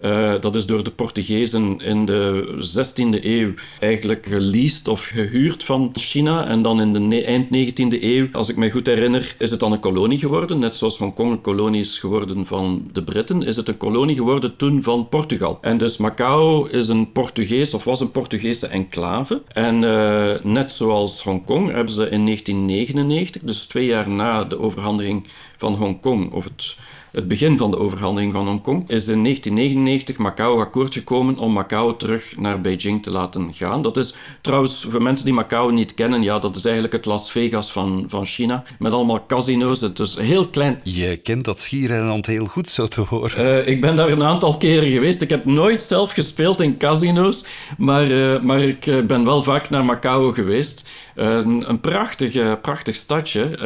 Uh, 0.00 0.32
dat 0.40 0.54
is 0.54 0.66
door 0.66 0.84
de 0.84 0.90
Portugezen 0.90 1.80
in 1.80 2.04
de 2.04 2.46
16e 2.56 3.24
eeuw 3.24 3.52
eigenlijk 3.80 4.26
geleased 4.26 4.88
of 4.88 5.04
gehuurd 5.04 5.64
van 5.64 5.90
China. 5.94 6.46
En 6.46 6.62
dan 6.62 6.80
in 6.80 7.08
de 7.08 7.24
eind 7.24 7.46
19e 7.46 8.02
eeuw, 8.02 8.28
als 8.32 8.48
ik 8.48 8.56
me 8.56 8.70
goed 8.70 8.86
herinner, 8.86 9.34
is 9.38 9.50
het 9.50 9.60
dan 9.60 9.72
een 9.72 9.80
kolonie 9.80 10.18
geworden. 10.18 10.58
Net 10.58 10.76
zoals 10.76 10.98
Hongkong 10.98 11.30
een 11.30 11.40
kolonie 11.40 11.80
is 11.80 11.98
geworden 11.98 12.46
van 12.46 12.88
de 12.92 13.04
Britten, 13.04 13.42
is 13.42 13.56
het 13.56 13.68
een 13.68 13.76
kolonie 13.76 14.16
geworden 14.16 14.56
toen 14.56 14.82
van 14.82 15.08
Portugal. 15.08 15.58
En 15.60 15.78
dus 15.78 15.96
Macau 15.96 16.70
is 16.70 16.88
een 16.88 17.12
Portugees 17.12 17.74
of 17.74 17.84
was 17.84 18.00
een 18.00 18.10
Portugese 18.10 18.66
enclave. 18.66 19.42
En 19.52 19.82
uh, 19.82 20.32
net 20.42 20.72
zoals 20.72 21.22
Hongkong 21.22 21.72
hebben 21.72 21.94
ze 21.94 22.08
in 22.08 22.24
1999, 22.24 23.42
dus 23.42 23.66
twee 23.66 23.86
jaar 23.86 24.08
na 24.08 24.44
de 24.44 24.58
overhandiging 24.58 25.26
van 25.56 25.74
Hongkong, 25.74 26.32
of 26.32 26.44
het 26.44 26.76
het 27.12 27.28
begin 27.28 27.58
van 27.58 27.70
de 27.70 27.78
overhandeling 27.78 28.32
van 28.32 28.46
Hongkong, 28.46 28.88
is 28.88 29.08
in 29.08 29.22
1999 29.22 30.16
Macau 30.16 30.60
akkoord 30.60 30.92
gekomen 30.92 31.38
om 31.38 31.52
Macau 31.52 31.96
terug 31.96 32.34
naar 32.36 32.60
Beijing 32.60 33.02
te 33.02 33.10
laten 33.10 33.54
gaan. 33.54 33.82
Dat 33.82 33.96
is 33.96 34.14
trouwens, 34.40 34.86
voor 34.88 35.02
mensen 35.02 35.24
die 35.24 35.34
Macau 35.34 35.72
niet 35.72 35.94
kennen, 35.94 36.22
ja, 36.22 36.38
dat 36.38 36.56
is 36.56 36.64
eigenlijk 36.64 36.94
het 36.94 37.04
Las 37.04 37.30
Vegas 37.30 37.72
van, 37.72 38.04
van 38.08 38.26
China, 38.26 38.62
met 38.78 38.92
allemaal 38.92 39.26
casino's. 39.26 39.80
Het 39.80 39.98
is 39.98 40.16
heel 40.16 40.48
klein. 40.48 40.80
Je 40.82 41.16
kent 41.16 41.44
dat 41.44 41.58
schiereiland 41.58 42.26
heel 42.26 42.44
goed, 42.44 42.68
zo 42.68 42.86
te 42.86 43.00
horen. 43.00 43.40
Uh, 43.40 43.68
ik 43.68 43.80
ben 43.80 43.96
daar 43.96 44.08
een 44.08 44.24
aantal 44.24 44.56
keren 44.56 44.88
geweest. 44.88 45.22
Ik 45.22 45.30
heb 45.30 45.44
nooit 45.44 45.80
zelf 45.80 46.12
gespeeld 46.12 46.60
in 46.60 46.76
casino's, 46.76 47.44
maar, 47.78 48.10
uh, 48.10 48.40
maar 48.40 48.60
ik 48.60 48.86
eh, 48.86 49.00
ben 49.00 49.24
wel 49.24 49.42
vaak 49.42 49.70
naar 49.70 49.84
Macau 49.84 50.34
geweest. 50.34 50.88
Een, 51.14 51.70
een, 51.70 51.80
prachtig, 51.80 52.60
prachtig 52.60 52.96
stadje. 52.96 53.56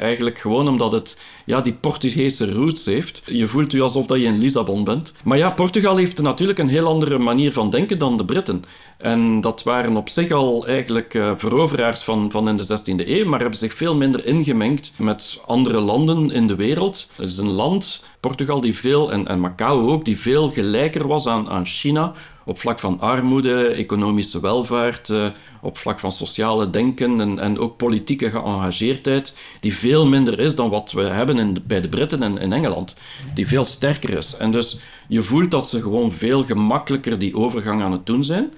eigenlijk 0.00 0.38
gewoon 0.38 0.68
omdat 0.68 0.92
het 0.92 1.16
ja, 1.48 1.60
die 1.60 1.72
Portugese 1.72 2.52
roots 2.52 2.84
heeft. 2.84 3.22
Je 3.26 3.46
voelt 3.46 3.72
je 3.72 3.82
alsof 3.82 4.06
dat 4.06 4.18
je 4.18 4.24
in 4.24 4.38
Lissabon 4.38 4.84
bent. 4.84 5.12
Maar 5.24 5.38
ja, 5.38 5.50
Portugal 5.50 5.96
heeft 5.96 6.22
natuurlijk 6.22 6.58
een 6.58 6.68
heel 6.68 6.86
andere 6.86 7.18
manier 7.18 7.52
van 7.52 7.70
denken 7.70 7.98
dan 7.98 8.16
de 8.16 8.24
Britten. 8.24 8.64
En 8.98 9.40
dat 9.40 9.62
waren 9.62 9.96
op 9.96 10.08
zich 10.08 10.30
al 10.30 10.66
eigenlijk 10.66 11.14
uh, 11.14 11.32
veroveraars 11.34 12.02
van, 12.02 12.30
van 12.30 12.48
in 12.48 12.56
de 12.56 12.66
16e 12.66 13.08
eeuw, 13.08 13.28
maar 13.28 13.40
hebben 13.40 13.58
zich 13.58 13.74
veel 13.74 13.94
minder 13.94 14.26
ingemengd 14.26 14.92
met 14.96 15.40
andere 15.46 15.80
landen 15.80 16.30
in 16.30 16.46
de 16.46 16.56
wereld. 16.56 17.08
Het 17.16 17.30
is 17.30 17.38
een 17.38 17.50
land, 17.50 18.04
Portugal, 18.20 18.60
die 18.60 18.76
veel, 18.76 19.12
en, 19.12 19.26
en 19.26 19.40
Macau 19.40 19.90
ook, 19.90 20.04
die 20.04 20.18
veel 20.18 20.50
gelijker 20.50 21.06
was 21.06 21.26
aan, 21.26 21.48
aan 21.48 21.66
China 21.66 22.12
op 22.48 22.58
vlak 22.58 22.78
van 22.78 23.00
armoede, 23.00 23.66
economische 23.66 24.40
welvaart, 24.40 25.08
uh, 25.08 25.26
op 25.62 25.78
vlak 25.78 26.00
van 26.00 26.12
sociale 26.12 26.70
denken 26.70 27.20
en, 27.20 27.38
en 27.38 27.58
ook 27.58 27.76
politieke 27.76 28.30
geëngageerdheid, 28.30 29.34
die 29.60 29.74
veel 29.74 30.06
minder 30.06 30.38
is 30.38 30.54
dan 30.54 30.70
wat 30.70 30.92
we 30.92 31.02
hebben 31.02 31.38
in, 31.38 31.62
bij 31.66 31.80
de 31.80 31.88
Britten 31.88 32.22
en 32.22 32.38
in 32.38 32.52
Engeland, 32.52 32.96
die 33.34 33.48
veel 33.48 33.64
sterker 33.64 34.10
is. 34.10 34.36
En 34.36 34.52
dus 34.52 34.78
je 35.08 35.22
voelt 35.22 35.50
dat 35.50 35.68
ze 35.68 35.82
gewoon 35.82 36.12
veel 36.12 36.44
gemakkelijker 36.44 37.18
die 37.18 37.36
overgang 37.36 37.82
aan 37.82 37.92
het 37.92 38.06
doen 38.06 38.24
zijn. 38.24 38.52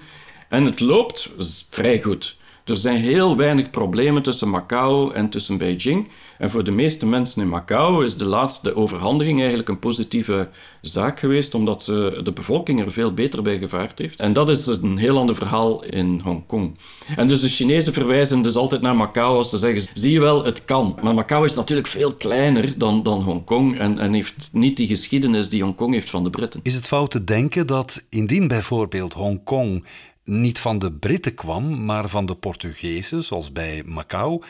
En 0.49 0.65
het 0.65 0.79
loopt 0.79 1.29
vrij 1.69 2.01
goed. 2.01 2.35
Er 2.65 2.77
zijn 2.77 3.01
heel 3.01 3.37
weinig 3.37 3.69
problemen 3.69 4.23
tussen 4.23 4.49
Macau 4.49 5.13
en 5.13 5.29
tussen 5.29 5.57
Beijing. 5.57 6.07
En 6.37 6.51
voor 6.51 6.63
de 6.63 6.71
meeste 6.71 7.05
mensen 7.05 7.41
in 7.41 7.49
Macau 7.49 8.05
is 8.05 8.17
de 8.17 8.25
laatste 8.25 8.75
overhandiging 8.75 9.39
eigenlijk 9.39 9.69
een 9.69 9.79
positieve 9.79 10.49
zaak 10.81 11.19
geweest, 11.19 11.53
omdat 11.53 11.83
ze 11.83 12.19
de 12.23 12.33
bevolking 12.33 12.79
er 12.79 12.91
veel 12.91 13.13
beter 13.13 13.41
bij 13.41 13.57
gevaard 13.57 13.99
heeft. 13.99 14.19
En 14.19 14.33
dat 14.33 14.49
is 14.49 14.67
een 14.67 14.97
heel 14.97 15.17
ander 15.17 15.35
verhaal 15.35 15.83
in 15.83 16.21
Hongkong. 16.23 16.77
En 17.15 17.27
dus 17.27 17.41
de 17.41 17.47
Chinezen 17.47 17.93
verwijzen 17.93 18.41
dus 18.41 18.55
altijd 18.55 18.81
naar 18.81 18.95
Macau 18.95 19.37
als 19.37 19.49
ze 19.49 19.57
zeggen, 19.57 19.89
zie 19.93 20.11
je 20.11 20.19
wel, 20.19 20.45
het 20.45 20.65
kan. 20.65 20.99
Maar 21.01 21.13
Macau 21.13 21.45
is 21.45 21.55
natuurlijk 21.55 21.87
veel 21.87 22.13
kleiner 22.13 22.77
dan, 22.77 23.03
dan 23.03 23.21
Hongkong 23.21 23.77
en, 23.77 23.99
en 23.99 24.13
heeft 24.13 24.49
niet 24.51 24.77
die 24.77 24.87
geschiedenis 24.87 25.49
die 25.49 25.63
Hongkong 25.63 25.93
heeft 25.93 26.09
van 26.09 26.23
de 26.23 26.29
Britten. 26.29 26.59
Is 26.63 26.75
het 26.75 26.87
fout 26.87 27.11
te 27.11 27.23
denken 27.23 27.67
dat 27.67 28.01
indien 28.09 28.47
bijvoorbeeld 28.47 29.13
Hongkong 29.13 29.83
niet 30.23 30.59
van 30.59 30.79
de 30.79 30.93
Britten 30.93 31.33
kwam, 31.33 31.85
maar 31.85 32.09
van 32.09 32.25
de 32.25 32.35
Portugezen, 32.35 33.23
zoals 33.23 33.51
bij 33.51 33.83
Macau, 33.85 34.43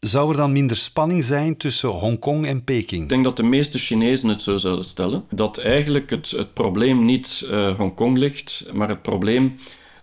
zou 0.00 0.30
er 0.30 0.36
dan 0.36 0.52
minder 0.52 0.76
spanning 0.76 1.24
zijn 1.24 1.56
tussen 1.56 1.88
Hongkong 1.88 2.46
en 2.46 2.64
Peking? 2.64 3.02
Ik 3.02 3.08
denk 3.08 3.24
dat 3.24 3.36
de 3.36 3.42
meeste 3.42 3.78
Chinezen 3.78 4.28
het 4.28 4.42
zo 4.42 4.56
zouden 4.56 4.84
stellen. 4.84 5.24
Dat 5.30 5.58
eigenlijk 5.58 6.10
het, 6.10 6.30
het 6.30 6.54
probleem 6.54 7.04
niet 7.04 7.46
uh, 7.50 7.76
Hongkong 7.76 8.18
ligt, 8.18 8.66
maar 8.72 8.88
het 8.88 9.02
probleem 9.02 9.54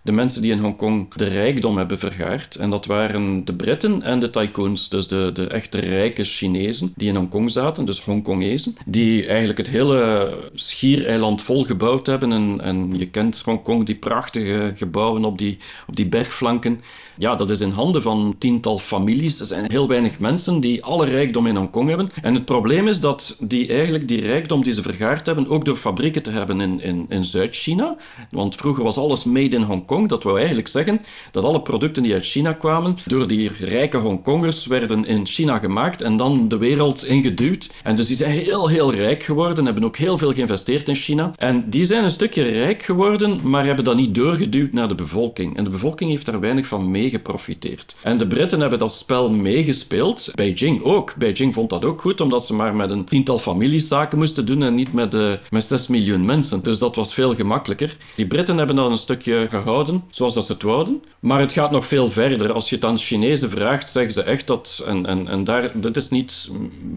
de 0.08 0.14
mensen 0.14 0.42
die 0.42 0.52
in 0.52 0.58
Hongkong 0.58 1.14
de 1.14 1.24
rijkdom 1.24 1.76
hebben 1.76 1.98
vergaard. 1.98 2.56
En 2.56 2.70
dat 2.70 2.86
waren 2.86 3.44
de 3.44 3.54
Britten 3.54 4.02
en 4.02 4.20
de 4.20 4.30
tycoons, 4.30 4.88
dus 4.88 5.08
de, 5.08 5.30
de 5.32 5.46
echte 5.46 5.78
rijke 5.78 6.24
Chinezen 6.24 6.92
die 6.96 7.08
in 7.08 7.16
Hongkong 7.16 7.50
zaten, 7.50 7.84
dus 7.84 8.04
Hongkongezen, 8.04 8.76
die 8.86 9.26
eigenlijk 9.26 9.58
het 9.58 9.68
hele 9.68 10.32
schiereiland 10.54 11.42
vol 11.42 11.64
gebouwd 11.64 12.06
hebben. 12.06 12.32
En, 12.32 12.60
en 12.60 12.98
je 12.98 13.06
kent 13.06 13.42
Hongkong, 13.44 13.86
die 13.86 13.96
prachtige 13.96 14.72
gebouwen 14.76 15.24
op 15.24 15.38
die, 15.38 15.58
op 15.86 15.96
die 15.96 16.08
bergflanken. 16.08 16.80
Ja, 17.18 17.34
dat 17.34 17.50
is 17.50 17.60
in 17.60 17.70
handen 17.70 18.02
van 18.02 18.34
tiental 18.38 18.78
families. 18.78 19.40
Er 19.40 19.46
zijn 19.46 19.70
heel 19.70 19.88
weinig 19.88 20.18
mensen 20.18 20.60
die 20.60 20.84
alle 20.84 21.06
rijkdom 21.06 21.46
in 21.46 21.56
Hongkong 21.56 21.88
hebben. 21.88 22.10
En 22.22 22.34
het 22.34 22.44
probleem 22.44 22.88
is 22.88 23.00
dat 23.00 23.36
die 23.40 23.68
eigenlijk 23.68 24.08
die 24.08 24.20
rijkdom 24.20 24.64
die 24.64 24.72
ze 24.72 24.82
vergaard 24.82 25.26
hebben, 25.26 25.48
ook 25.48 25.64
door 25.64 25.76
fabrieken 25.76 26.22
te 26.22 26.30
hebben 26.30 26.60
in, 26.60 26.80
in, 26.80 27.06
in 27.08 27.24
Zuid-China. 27.24 27.96
Want 28.30 28.56
vroeger 28.56 28.84
was 28.84 28.96
alles 28.96 29.24
made 29.24 29.56
in 29.56 29.62
Hongkong. 29.62 29.97
Dat 30.06 30.22
wou 30.22 30.36
eigenlijk 30.36 30.68
zeggen 30.68 31.00
dat 31.30 31.44
alle 31.44 31.62
producten 31.62 32.02
die 32.02 32.12
uit 32.12 32.26
China 32.26 32.52
kwamen, 32.52 32.96
door 33.06 33.26
die 33.26 33.50
rijke 33.60 33.96
Hongkongers 33.96 34.66
werden 34.66 35.04
in 35.04 35.26
China 35.26 35.58
gemaakt 35.58 36.02
en 36.02 36.16
dan 36.16 36.48
de 36.48 36.58
wereld 36.58 37.04
ingeduwd. 37.04 37.70
En 37.82 37.96
dus 37.96 38.06
die 38.06 38.16
zijn 38.16 38.30
heel, 38.30 38.68
heel 38.68 38.94
rijk 38.94 39.22
geworden, 39.22 39.64
hebben 39.64 39.84
ook 39.84 39.96
heel 39.96 40.18
veel 40.18 40.32
geïnvesteerd 40.32 40.88
in 40.88 40.94
China. 40.94 41.32
En 41.36 41.70
die 41.70 41.84
zijn 41.84 42.04
een 42.04 42.10
stukje 42.10 42.42
rijk 42.42 42.82
geworden, 42.82 43.40
maar 43.42 43.64
hebben 43.64 43.84
dat 43.84 43.96
niet 43.96 44.14
doorgeduwd 44.14 44.72
naar 44.72 44.88
de 44.88 44.94
bevolking. 44.94 45.56
En 45.56 45.64
de 45.64 45.70
bevolking 45.70 46.10
heeft 46.10 46.26
daar 46.26 46.40
weinig 46.40 46.66
van 46.66 46.90
mee 46.90 47.10
geprofiteerd. 47.10 47.96
En 48.02 48.18
de 48.18 48.26
Britten 48.26 48.60
hebben 48.60 48.78
dat 48.78 48.92
spel 48.92 49.30
meegespeeld. 49.30 50.30
Beijing 50.34 50.82
ook. 50.82 51.14
Beijing 51.16 51.54
vond 51.54 51.70
dat 51.70 51.84
ook 51.84 52.00
goed, 52.00 52.20
omdat 52.20 52.46
ze 52.46 52.54
maar 52.54 52.74
met 52.74 52.90
een 52.90 53.04
tiental 53.04 53.38
families 53.38 53.88
zaken 53.88 54.18
moesten 54.18 54.46
doen 54.46 54.62
en 54.62 54.74
niet 54.74 54.92
met, 54.92 55.14
uh, 55.14 55.32
met 55.50 55.64
6 55.64 55.86
miljoen 55.86 56.24
mensen. 56.24 56.62
Dus 56.62 56.78
dat 56.78 56.96
was 56.96 57.14
veel 57.14 57.34
gemakkelijker. 57.34 57.96
Die 58.14 58.26
Britten 58.26 58.56
hebben 58.56 58.76
dat 58.76 58.90
een 58.90 58.98
stukje 58.98 59.46
gehouden, 59.50 59.87
zoals 60.10 60.34
dat 60.34 60.46
ze 60.46 60.52
het 60.52 60.62
wouden. 60.62 61.02
Maar 61.20 61.40
het 61.40 61.52
gaat 61.52 61.70
nog 61.70 61.86
veel 61.86 62.10
verder. 62.10 62.52
Als 62.52 62.68
je 62.68 62.74
het 62.74 62.84
aan 62.84 62.98
Chinezen 62.98 63.50
vraagt, 63.50 63.90
zeggen 63.90 64.12
ze 64.12 64.22
echt 64.22 64.46
dat... 64.46 64.82
En, 64.86 65.06
en, 65.06 65.28
en 65.28 65.44
daar, 65.44 65.70
dit 65.74 65.96
is 65.96 66.10
niet 66.10 66.50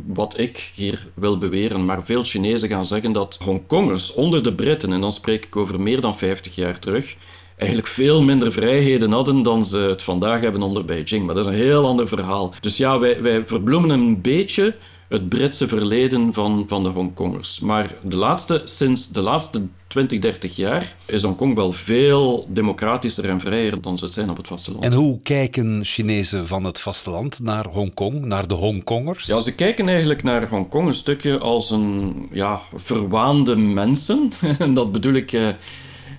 wat 0.08 0.40
ik 0.40 0.72
hier 0.76 1.08
wil 1.14 1.38
beweren, 1.38 1.86
maar 1.86 2.04
veel 2.04 2.24
Chinezen 2.24 2.70
gaan 2.70 2.86
zeggen 2.86 3.12
dat 3.12 3.38
Hongkongers 3.44 4.14
onder 4.14 4.44
de 4.44 4.54
Britten, 4.54 4.94
en 4.94 5.02
dan 5.02 5.12
spreek 5.12 5.46
ik 5.46 5.56
over 5.56 5.80
meer 5.80 6.02
dan 6.02 6.18
50 6.18 6.56
jaar 6.56 6.80
terug, 6.80 7.16
eigenlijk 7.58 7.92
veel 7.92 8.24
minder 8.24 8.52
vrijheden 8.52 9.12
hadden 9.12 9.44
dan 9.44 9.66
ze 9.66 9.78
het 9.78 10.02
vandaag 10.02 10.42
hebben 10.42 10.62
onder 10.62 10.86
Beijing. 10.86 11.26
Maar 11.26 11.36
dat 11.36 11.46
is 11.46 11.52
een 11.52 11.58
heel 11.58 11.86
ander 11.86 12.08
verhaal. 12.08 12.54
Dus 12.62 12.78
ja, 12.78 13.00
wij, 13.00 13.22
wij 13.22 13.48
verbloemen 13.48 13.90
een 13.90 14.22
beetje 14.22 14.76
het 15.12 15.30
Britse 15.30 15.68
verleden 15.68 16.34
van, 16.34 16.66
van 16.68 16.84
de 16.84 16.90
Hongkongers. 16.90 17.60
Maar 17.60 17.96
de 18.04 18.16
laatste, 18.16 18.62
sinds 18.64 19.10
de 19.10 19.22
laatste 19.22 19.62
20, 19.92 20.20
30 20.20 20.56
jaar 20.56 20.96
is 21.06 21.24
Hongkong 21.24 21.56
wel 21.56 21.72
veel 21.72 22.48
democratischer 22.50 23.30
en 23.30 23.40
vrijer 23.40 23.82
dan 23.82 23.98
ze 23.98 24.06
het 24.06 24.14
zijn 24.14 24.30
op 24.30 24.38
het 24.38 24.48
vasteland. 24.48 24.84
En 24.84 24.94
hoe 24.94 25.20
kijken 25.24 25.86
Chinezen 25.86 26.48
van 26.48 26.64
het 26.64 26.80
vasteland 26.80 27.40
naar 27.40 27.66
Hongkong, 27.66 28.26
naar 28.26 28.48
de 28.48 28.54
Hongkongers? 28.54 29.26
Ja, 29.26 29.40
ze 29.40 29.56
kijken 29.56 29.88
eigenlijk 29.88 30.24
naar 30.24 30.50
Hongkong 30.50 30.88
een 30.88 30.94
stukje 30.94 31.38
als 31.38 31.72
een 31.72 32.28
ja, 32.32 32.62
verwaande 32.76 33.56
mensen. 33.56 34.32
en 34.60 34.74
dat 34.74 34.92
bedoel 34.92 35.14
ik... 35.14 35.32
Eh, 35.34 35.48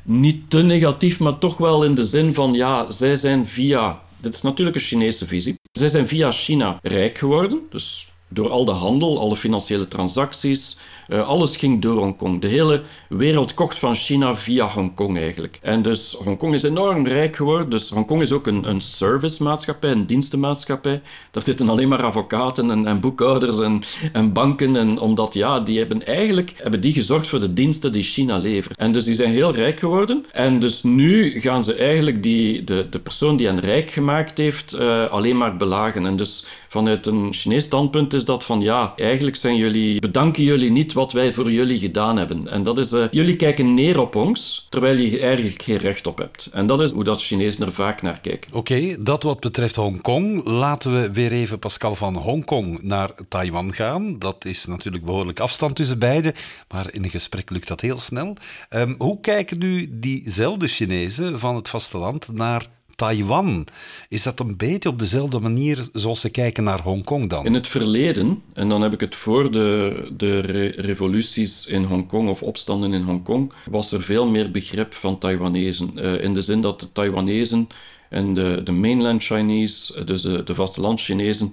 niet 0.02 0.50
te 0.50 0.62
negatief, 0.62 1.20
maar 1.20 1.38
toch 1.38 1.56
wel 1.56 1.84
in 1.84 1.94
de 1.94 2.04
zin 2.04 2.34
van 2.34 2.52
ja, 2.52 2.90
zij 2.90 3.16
zijn 3.16 3.46
via. 3.46 4.00
Dit 4.20 4.34
is 4.34 4.42
natuurlijk 4.42 4.76
een 4.76 4.82
Chinese 4.82 5.26
visie. 5.26 5.58
Zij 5.72 5.88
zijn 5.88 6.08
via 6.08 6.30
China 6.32 6.78
rijk 6.82 7.18
geworden. 7.18 7.60
Dus 7.70 8.12
door 8.28 8.50
al 8.50 8.64
de 8.64 8.70
handel, 8.70 9.20
alle 9.20 9.36
financiële 9.36 9.88
transacties, 9.88 10.78
uh, 11.08 11.28
alles 11.28 11.56
ging 11.56 11.82
door 11.82 11.96
Hongkong. 11.96 12.40
De 12.40 12.46
hele 12.46 12.82
wereld 13.08 13.54
kocht 13.54 13.78
van 13.78 13.94
China 13.94 14.36
via 14.36 14.66
Hongkong 14.66 15.18
eigenlijk. 15.18 15.58
En 15.62 15.82
dus 15.82 16.16
Hongkong 16.24 16.54
is 16.54 16.62
enorm 16.62 17.06
rijk 17.06 17.36
geworden. 17.36 17.70
Dus 17.70 17.90
Hongkong 17.90 18.22
is 18.22 18.32
ook 18.32 18.46
een, 18.46 18.68
een 18.68 18.80
servicemaatschappij, 18.80 19.90
een 19.90 20.06
dienstenmaatschappij. 20.06 21.02
Daar 21.30 21.42
zitten 21.42 21.68
alleen 21.68 21.88
maar 21.88 22.02
advocaten 22.02 22.70
en, 22.70 22.86
en 22.86 23.00
boekhouders 23.00 23.60
en, 23.60 23.82
en 24.12 24.32
banken. 24.32 24.76
En 24.76 24.98
omdat 24.98 25.34
ja, 25.34 25.60
die 25.60 25.78
hebben 25.78 26.06
eigenlijk 26.06 26.52
hebben 26.56 26.80
die 26.80 26.92
gezorgd 26.92 27.26
voor 27.26 27.40
de 27.40 27.52
diensten 27.52 27.92
die 27.92 28.02
China 28.02 28.38
levert. 28.38 28.76
En 28.76 28.92
dus 28.92 29.04
die 29.04 29.14
zijn 29.14 29.30
heel 29.30 29.54
rijk 29.54 29.78
geworden. 29.78 30.24
En 30.32 30.58
dus 30.58 30.82
nu 30.82 31.40
gaan 31.40 31.64
ze 31.64 31.74
eigenlijk 31.74 32.22
die, 32.22 32.64
de, 32.64 32.86
de 32.90 32.98
persoon 32.98 33.36
die 33.36 33.46
hen 33.46 33.60
rijk 33.60 33.90
gemaakt 33.90 34.38
heeft, 34.38 34.74
uh, 34.74 35.04
alleen 35.06 35.36
maar 35.36 35.56
belagen. 35.56 36.06
En 36.06 36.16
dus 36.16 36.46
vanuit 36.72 37.06
een 37.06 37.32
Chinees 37.32 37.64
standpunt 37.64 38.14
is 38.14 38.24
dat 38.24 38.44
van 38.44 38.60
ja, 38.60 38.92
eigenlijk 38.96 39.36
zijn 39.36 39.56
jullie, 39.56 40.00
bedanken 40.00 40.42
jullie 40.42 40.70
niet 40.70 40.92
wat 40.92 41.12
wij 41.12 41.34
voor 41.34 41.52
jullie 41.52 41.78
gedaan 41.78 42.16
hebben. 42.16 42.48
En 42.48 42.62
dat 42.62 42.78
is, 42.78 42.92
uh, 42.92 43.04
jullie 43.10 43.36
kijken 43.36 43.74
neer 43.74 44.00
op 44.00 44.16
ons, 44.16 44.66
terwijl 44.68 44.96
je 44.96 45.20
eigenlijk 45.20 45.62
geen 45.62 45.76
recht 45.76 46.06
op 46.06 46.18
hebt. 46.18 46.48
En 46.52 46.66
dat 46.66 46.80
is 46.80 46.92
hoe 46.92 47.04
dat 47.04 47.22
Chinezen 47.22 47.66
er 47.66 47.72
vaak 47.72 48.02
naar 48.02 48.20
kijken. 48.20 48.52
Oké, 48.52 49.02
dat 49.02 49.22
wat 49.22 49.40
betreft 49.40 49.76
Hongkong. 49.76 50.44
Laten 50.44 51.00
we 51.00 51.10
weer 51.12 51.32
even, 51.32 51.58
Pascal, 51.58 51.94
van 51.94 52.16
Hongkong 52.16 52.82
naar 52.82 53.10
Taiwan 53.28 53.72
gaan. 53.74 54.18
Dat 54.18 54.44
is 54.44 54.66
natuurlijk 54.66 55.04
behoorlijk 55.04 55.40
afstand 55.40 55.76
tussen 55.76 55.98
beiden, 55.98 56.32
maar 56.68 56.92
in 56.92 57.04
een 57.04 57.10
gesprek 57.10 57.50
lukt 57.50 57.68
dat 57.68 57.80
heel 57.80 57.98
snel. 57.98 58.36
Um, 58.70 58.94
hoe 58.98 59.20
kijken 59.20 59.58
nu 59.58 59.88
diezelfde 59.90 60.68
Chinezen 60.68 61.38
van 61.38 61.56
het 61.56 61.68
vasteland 61.68 62.32
naar 62.32 62.66
Taiwan. 62.96 63.66
Is 64.08 64.22
dat 64.22 64.40
een 64.40 64.56
beetje 64.56 64.88
op 64.88 64.98
dezelfde 64.98 65.38
manier 65.38 65.88
zoals 65.92 66.20
ze 66.20 66.30
kijken 66.30 66.64
naar 66.64 66.80
Hongkong 66.80 67.28
dan? 67.28 67.44
In 67.44 67.54
het 67.54 67.68
verleden, 67.68 68.42
en 68.52 68.68
dan 68.68 68.82
heb 68.82 68.92
ik 68.92 69.00
het 69.00 69.14
voor 69.14 69.50
de, 69.50 70.08
de 70.16 70.40
revoluties 70.76 71.66
in 71.66 71.84
Hongkong 71.84 72.28
of 72.28 72.42
opstanden 72.42 72.92
in 72.92 73.02
Hongkong, 73.02 73.52
was 73.70 73.92
er 73.92 74.02
veel 74.02 74.26
meer 74.26 74.50
begrip 74.50 74.94
van 74.94 75.18
Taiwanezen. 75.18 75.90
Uh, 75.94 76.22
in 76.22 76.34
de 76.34 76.40
zin 76.40 76.60
dat 76.60 76.80
de 76.80 76.92
Taiwanezen 76.92 77.68
en 78.08 78.34
de, 78.34 78.60
de 78.64 78.72
mainland 78.72 79.22
Chinese, 79.24 80.04
dus 80.04 80.22
de, 80.22 80.42
de 80.42 80.54
vasteland 80.54 81.00
Chinezen, 81.00 81.50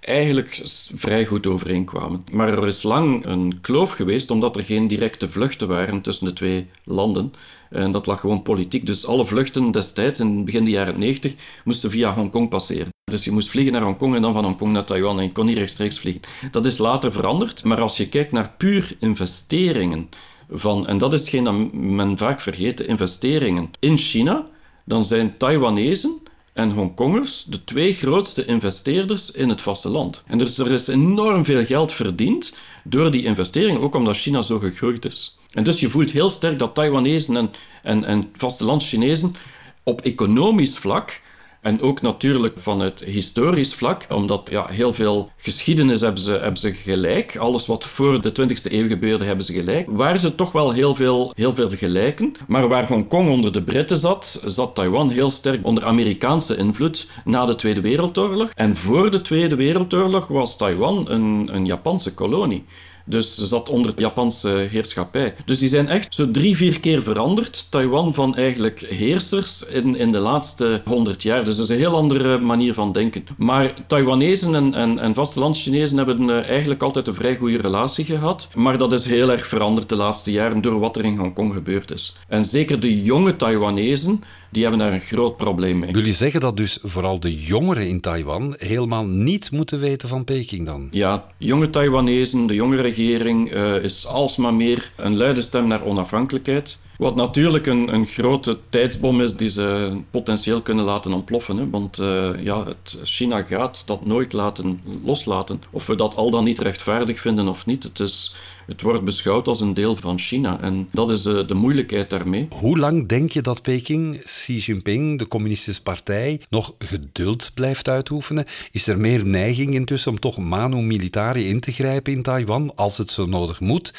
eigenlijk 0.00 0.60
vrij 0.94 1.26
goed 1.26 1.46
overeenkwamen. 1.46 2.22
Maar 2.32 2.48
er 2.48 2.66
is 2.66 2.82
lang 2.82 3.26
een 3.26 3.60
kloof 3.60 3.92
geweest 3.92 4.30
omdat 4.30 4.56
er 4.56 4.64
geen 4.64 4.88
directe 4.88 5.28
vluchten 5.28 5.68
waren 5.68 6.00
tussen 6.00 6.26
de 6.26 6.32
twee 6.32 6.66
landen. 6.84 7.32
En 7.70 7.92
dat 7.92 8.06
lag 8.06 8.20
gewoon 8.20 8.42
politiek. 8.42 8.86
Dus 8.86 9.06
alle 9.06 9.26
vluchten 9.26 9.70
destijds, 9.70 10.20
in 10.20 10.44
begin 10.44 10.64
de 10.64 10.70
jaren 10.70 10.98
90, 10.98 11.34
moesten 11.64 11.90
via 11.90 12.14
Hongkong 12.14 12.48
passeren. 12.48 12.88
Dus 13.04 13.24
je 13.24 13.30
moest 13.30 13.50
vliegen 13.50 13.72
naar 13.72 13.82
Hongkong 13.82 14.14
en 14.14 14.22
dan 14.22 14.32
van 14.32 14.44
Hongkong 14.44 14.72
naar 14.72 14.84
Taiwan 14.84 15.18
en 15.18 15.24
je 15.24 15.32
kon 15.32 15.46
niet 15.46 15.56
rechtstreeks 15.56 15.98
vliegen. 15.98 16.22
Dat 16.50 16.66
is 16.66 16.78
later 16.78 17.12
veranderd. 17.12 17.64
Maar 17.64 17.80
als 17.80 17.96
je 17.96 18.08
kijkt 18.08 18.32
naar 18.32 18.54
puur 18.56 18.96
investeringen 19.00 20.08
van, 20.50 20.86
en 20.86 20.98
dat 20.98 21.12
is 21.12 21.20
hetgeen 21.20 21.44
dat 21.44 21.72
men 21.72 22.18
vaak 22.18 22.40
vergeet, 22.40 22.80
investeringen 22.80 23.70
in 23.78 23.98
China, 23.98 24.46
dan 24.84 25.04
zijn 25.04 25.36
Taiwanezen 25.36 26.20
en 26.52 26.70
Hongkongers 26.70 27.44
de 27.44 27.64
twee 27.64 27.94
grootste 27.94 28.44
investeerders 28.44 29.30
in 29.30 29.48
het 29.48 29.62
vasteland. 29.62 30.22
En 30.26 30.38
dus 30.38 30.58
er 30.58 30.70
is 30.70 30.88
enorm 30.88 31.44
veel 31.44 31.64
geld 31.64 31.92
verdiend 31.92 32.54
door 32.84 33.10
die 33.10 33.24
investeringen, 33.24 33.80
ook 33.80 33.94
omdat 33.94 34.16
China 34.16 34.40
zo 34.42 34.58
gegroeid 34.58 35.04
is. 35.04 35.38
En 35.52 35.64
dus 35.64 35.80
je 35.80 35.90
voelt 35.90 36.10
heel 36.10 36.30
sterk 36.30 36.58
dat 36.58 36.74
Taiwanese 36.74 37.36
en, 37.36 37.50
en, 37.82 38.04
en 38.04 38.28
vastelands-Chinezen 38.32 39.34
op 39.82 40.00
economisch 40.00 40.78
vlak 40.78 41.20
en 41.60 41.80
ook 41.80 42.00
natuurlijk 42.00 42.58
van 42.58 42.80
het 42.80 43.00
historisch 43.00 43.74
vlak, 43.74 44.06
omdat 44.08 44.48
ja, 44.50 44.66
heel 44.68 44.92
veel 44.92 45.30
geschiedenis 45.36 46.00
hebben 46.00 46.22
ze, 46.22 46.32
hebben 46.32 46.56
ze 46.56 46.72
gelijk. 46.72 47.36
Alles 47.36 47.66
wat 47.66 47.84
voor 47.84 48.20
de 48.20 48.32
20e 48.40 48.72
eeuw 48.72 48.88
gebeurde, 48.88 49.24
hebben 49.24 49.44
ze 49.44 49.52
gelijk. 49.52 49.86
Waar 49.90 50.20
ze 50.20 50.34
toch 50.34 50.52
wel 50.52 50.72
heel 50.72 50.94
veel, 50.94 51.32
heel 51.34 51.52
veel 51.52 51.70
gelijken. 51.70 52.32
Maar 52.48 52.68
waar 52.68 52.88
Hongkong 52.88 53.30
onder 53.30 53.52
de 53.52 53.62
Britten 53.62 53.98
zat, 53.98 54.40
zat 54.44 54.74
Taiwan 54.74 55.10
heel 55.10 55.30
sterk 55.30 55.66
onder 55.66 55.84
Amerikaanse 55.84 56.56
invloed 56.56 57.08
na 57.24 57.44
de 57.44 57.54
Tweede 57.54 57.80
Wereldoorlog. 57.80 58.50
En 58.54 58.76
voor 58.76 59.10
de 59.10 59.20
Tweede 59.20 59.56
Wereldoorlog 59.56 60.26
was 60.26 60.56
Taiwan 60.56 61.10
een, 61.10 61.48
een 61.52 61.66
Japanse 61.66 62.14
kolonie. 62.14 62.64
Dus 63.08 63.34
ze 63.34 63.46
zat 63.46 63.68
onder 63.68 63.92
Japanse 63.96 64.48
heerschappij. 64.70 65.34
Dus 65.44 65.58
die 65.58 65.68
zijn 65.68 65.88
echt 65.88 66.14
zo 66.14 66.30
drie, 66.30 66.56
vier 66.56 66.80
keer 66.80 67.02
veranderd. 67.02 67.66
Taiwan 67.70 68.14
van 68.14 68.36
eigenlijk 68.36 68.80
heersers 68.80 69.64
in, 69.66 69.96
in 69.96 70.12
de 70.12 70.18
laatste 70.18 70.82
honderd 70.84 71.22
jaar. 71.22 71.44
Dus 71.44 71.56
dat 71.56 71.64
is 71.64 71.70
een 71.70 71.78
heel 71.78 71.96
andere 71.96 72.38
manier 72.38 72.74
van 72.74 72.92
denken. 72.92 73.26
Maar 73.36 73.74
Taiwanezen 73.86 74.54
en, 74.54 74.74
en, 74.74 74.98
en 74.98 75.14
vastelands-Chinezen 75.14 75.96
hebben 75.96 76.28
uh, 76.28 76.48
eigenlijk 76.48 76.82
altijd 76.82 77.06
een 77.06 77.14
vrij 77.14 77.36
goede 77.36 77.58
relatie 77.58 78.04
gehad. 78.04 78.48
Maar 78.54 78.78
dat 78.78 78.92
is 78.92 79.06
heel 79.06 79.30
erg 79.30 79.46
veranderd 79.46 79.88
de 79.88 79.96
laatste 79.96 80.32
jaren 80.32 80.60
door 80.60 80.78
wat 80.78 80.96
er 80.96 81.04
in 81.04 81.16
Hongkong 81.16 81.52
gebeurd 81.54 81.92
is. 81.92 82.16
En 82.28 82.44
zeker 82.44 82.80
de 82.80 83.02
jonge 83.02 83.36
Taiwanezen 83.36 84.22
die 84.50 84.62
hebben 84.62 84.80
daar 84.80 84.92
een 84.92 85.00
groot 85.00 85.36
probleem 85.36 85.78
mee. 85.78 85.90
Jullie 85.90 86.14
zeggen 86.14 86.40
dat 86.40 86.56
dus 86.56 86.78
vooral 86.82 87.20
de 87.20 87.36
jongeren 87.36 87.88
in 87.88 88.00
Taiwan 88.00 88.54
helemaal 88.58 89.04
niet 89.04 89.50
moeten 89.50 89.80
weten 89.80 90.08
van 90.08 90.24
Peking 90.24 90.66
dan? 90.66 90.86
Ja, 90.90 91.26
jonge 91.36 91.70
Taiwanezen, 91.70 92.46
de 92.46 92.54
jonge 92.54 92.80
regering 92.80 93.54
uh, 93.54 93.84
is 93.84 94.06
alsmaar 94.06 94.54
meer 94.54 94.92
een 94.96 95.16
luide 95.16 95.40
stem 95.40 95.66
naar 95.66 95.84
onafhankelijkheid. 95.84 96.78
Wat 96.98 97.16
natuurlijk 97.16 97.66
een, 97.66 97.94
een 97.94 98.06
grote 98.06 98.58
tijdsbom 98.68 99.20
is 99.20 99.34
die 99.34 99.48
ze 99.48 99.96
potentieel 100.10 100.60
kunnen 100.60 100.84
laten 100.84 101.12
ontploffen. 101.12 101.56
Hè? 101.56 101.70
Want 101.70 102.00
uh, 102.00 102.30
ja, 102.40 102.64
het, 102.64 102.98
China 103.02 103.42
gaat 103.42 103.82
dat 103.86 104.06
nooit 104.06 104.32
laten 104.32 104.80
loslaten. 105.04 105.62
Of 105.70 105.86
we 105.86 105.94
dat 105.94 106.16
al 106.16 106.30
dan 106.30 106.44
niet 106.44 106.58
rechtvaardig 106.58 107.20
vinden 107.20 107.48
of 107.48 107.66
niet. 107.66 107.82
Het, 107.82 108.00
is, 108.00 108.34
het 108.66 108.82
wordt 108.82 109.04
beschouwd 109.04 109.48
als 109.48 109.60
een 109.60 109.74
deel 109.74 109.96
van 109.96 110.18
China. 110.18 110.60
En 110.60 110.88
dat 110.92 111.10
is 111.10 111.26
uh, 111.26 111.46
de 111.46 111.54
moeilijkheid 111.54 112.10
daarmee. 112.10 112.48
Hoe 112.50 112.78
lang 112.78 113.08
denk 113.08 113.32
je 113.32 113.42
dat 113.42 113.62
Peking, 113.62 114.22
Xi 114.24 114.58
Jinping, 114.58 115.18
de 115.18 115.28
communistische 115.28 115.82
partij, 115.82 116.40
nog 116.50 116.74
geduld 116.78 117.50
blijft 117.54 117.88
uitoefenen? 117.88 118.44
Is 118.70 118.86
er 118.86 118.98
meer 118.98 119.26
neiging 119.26 119.74
intussen 119.74 120.10
om 120.10 120.20
toch 120.20 120.38
manu 120.38 120.82
militari 120.82 121.48
in 121.48 121.60
te 121.60 121.72
grijpen 121.72 122.12
in 122.12 122.22
Taiwan 122.22 122.72
als 122.74 122.98
het 122.98 123.10
zo 123.10 123.26
nodig 123.26 123.60
moet? 123.60 123.92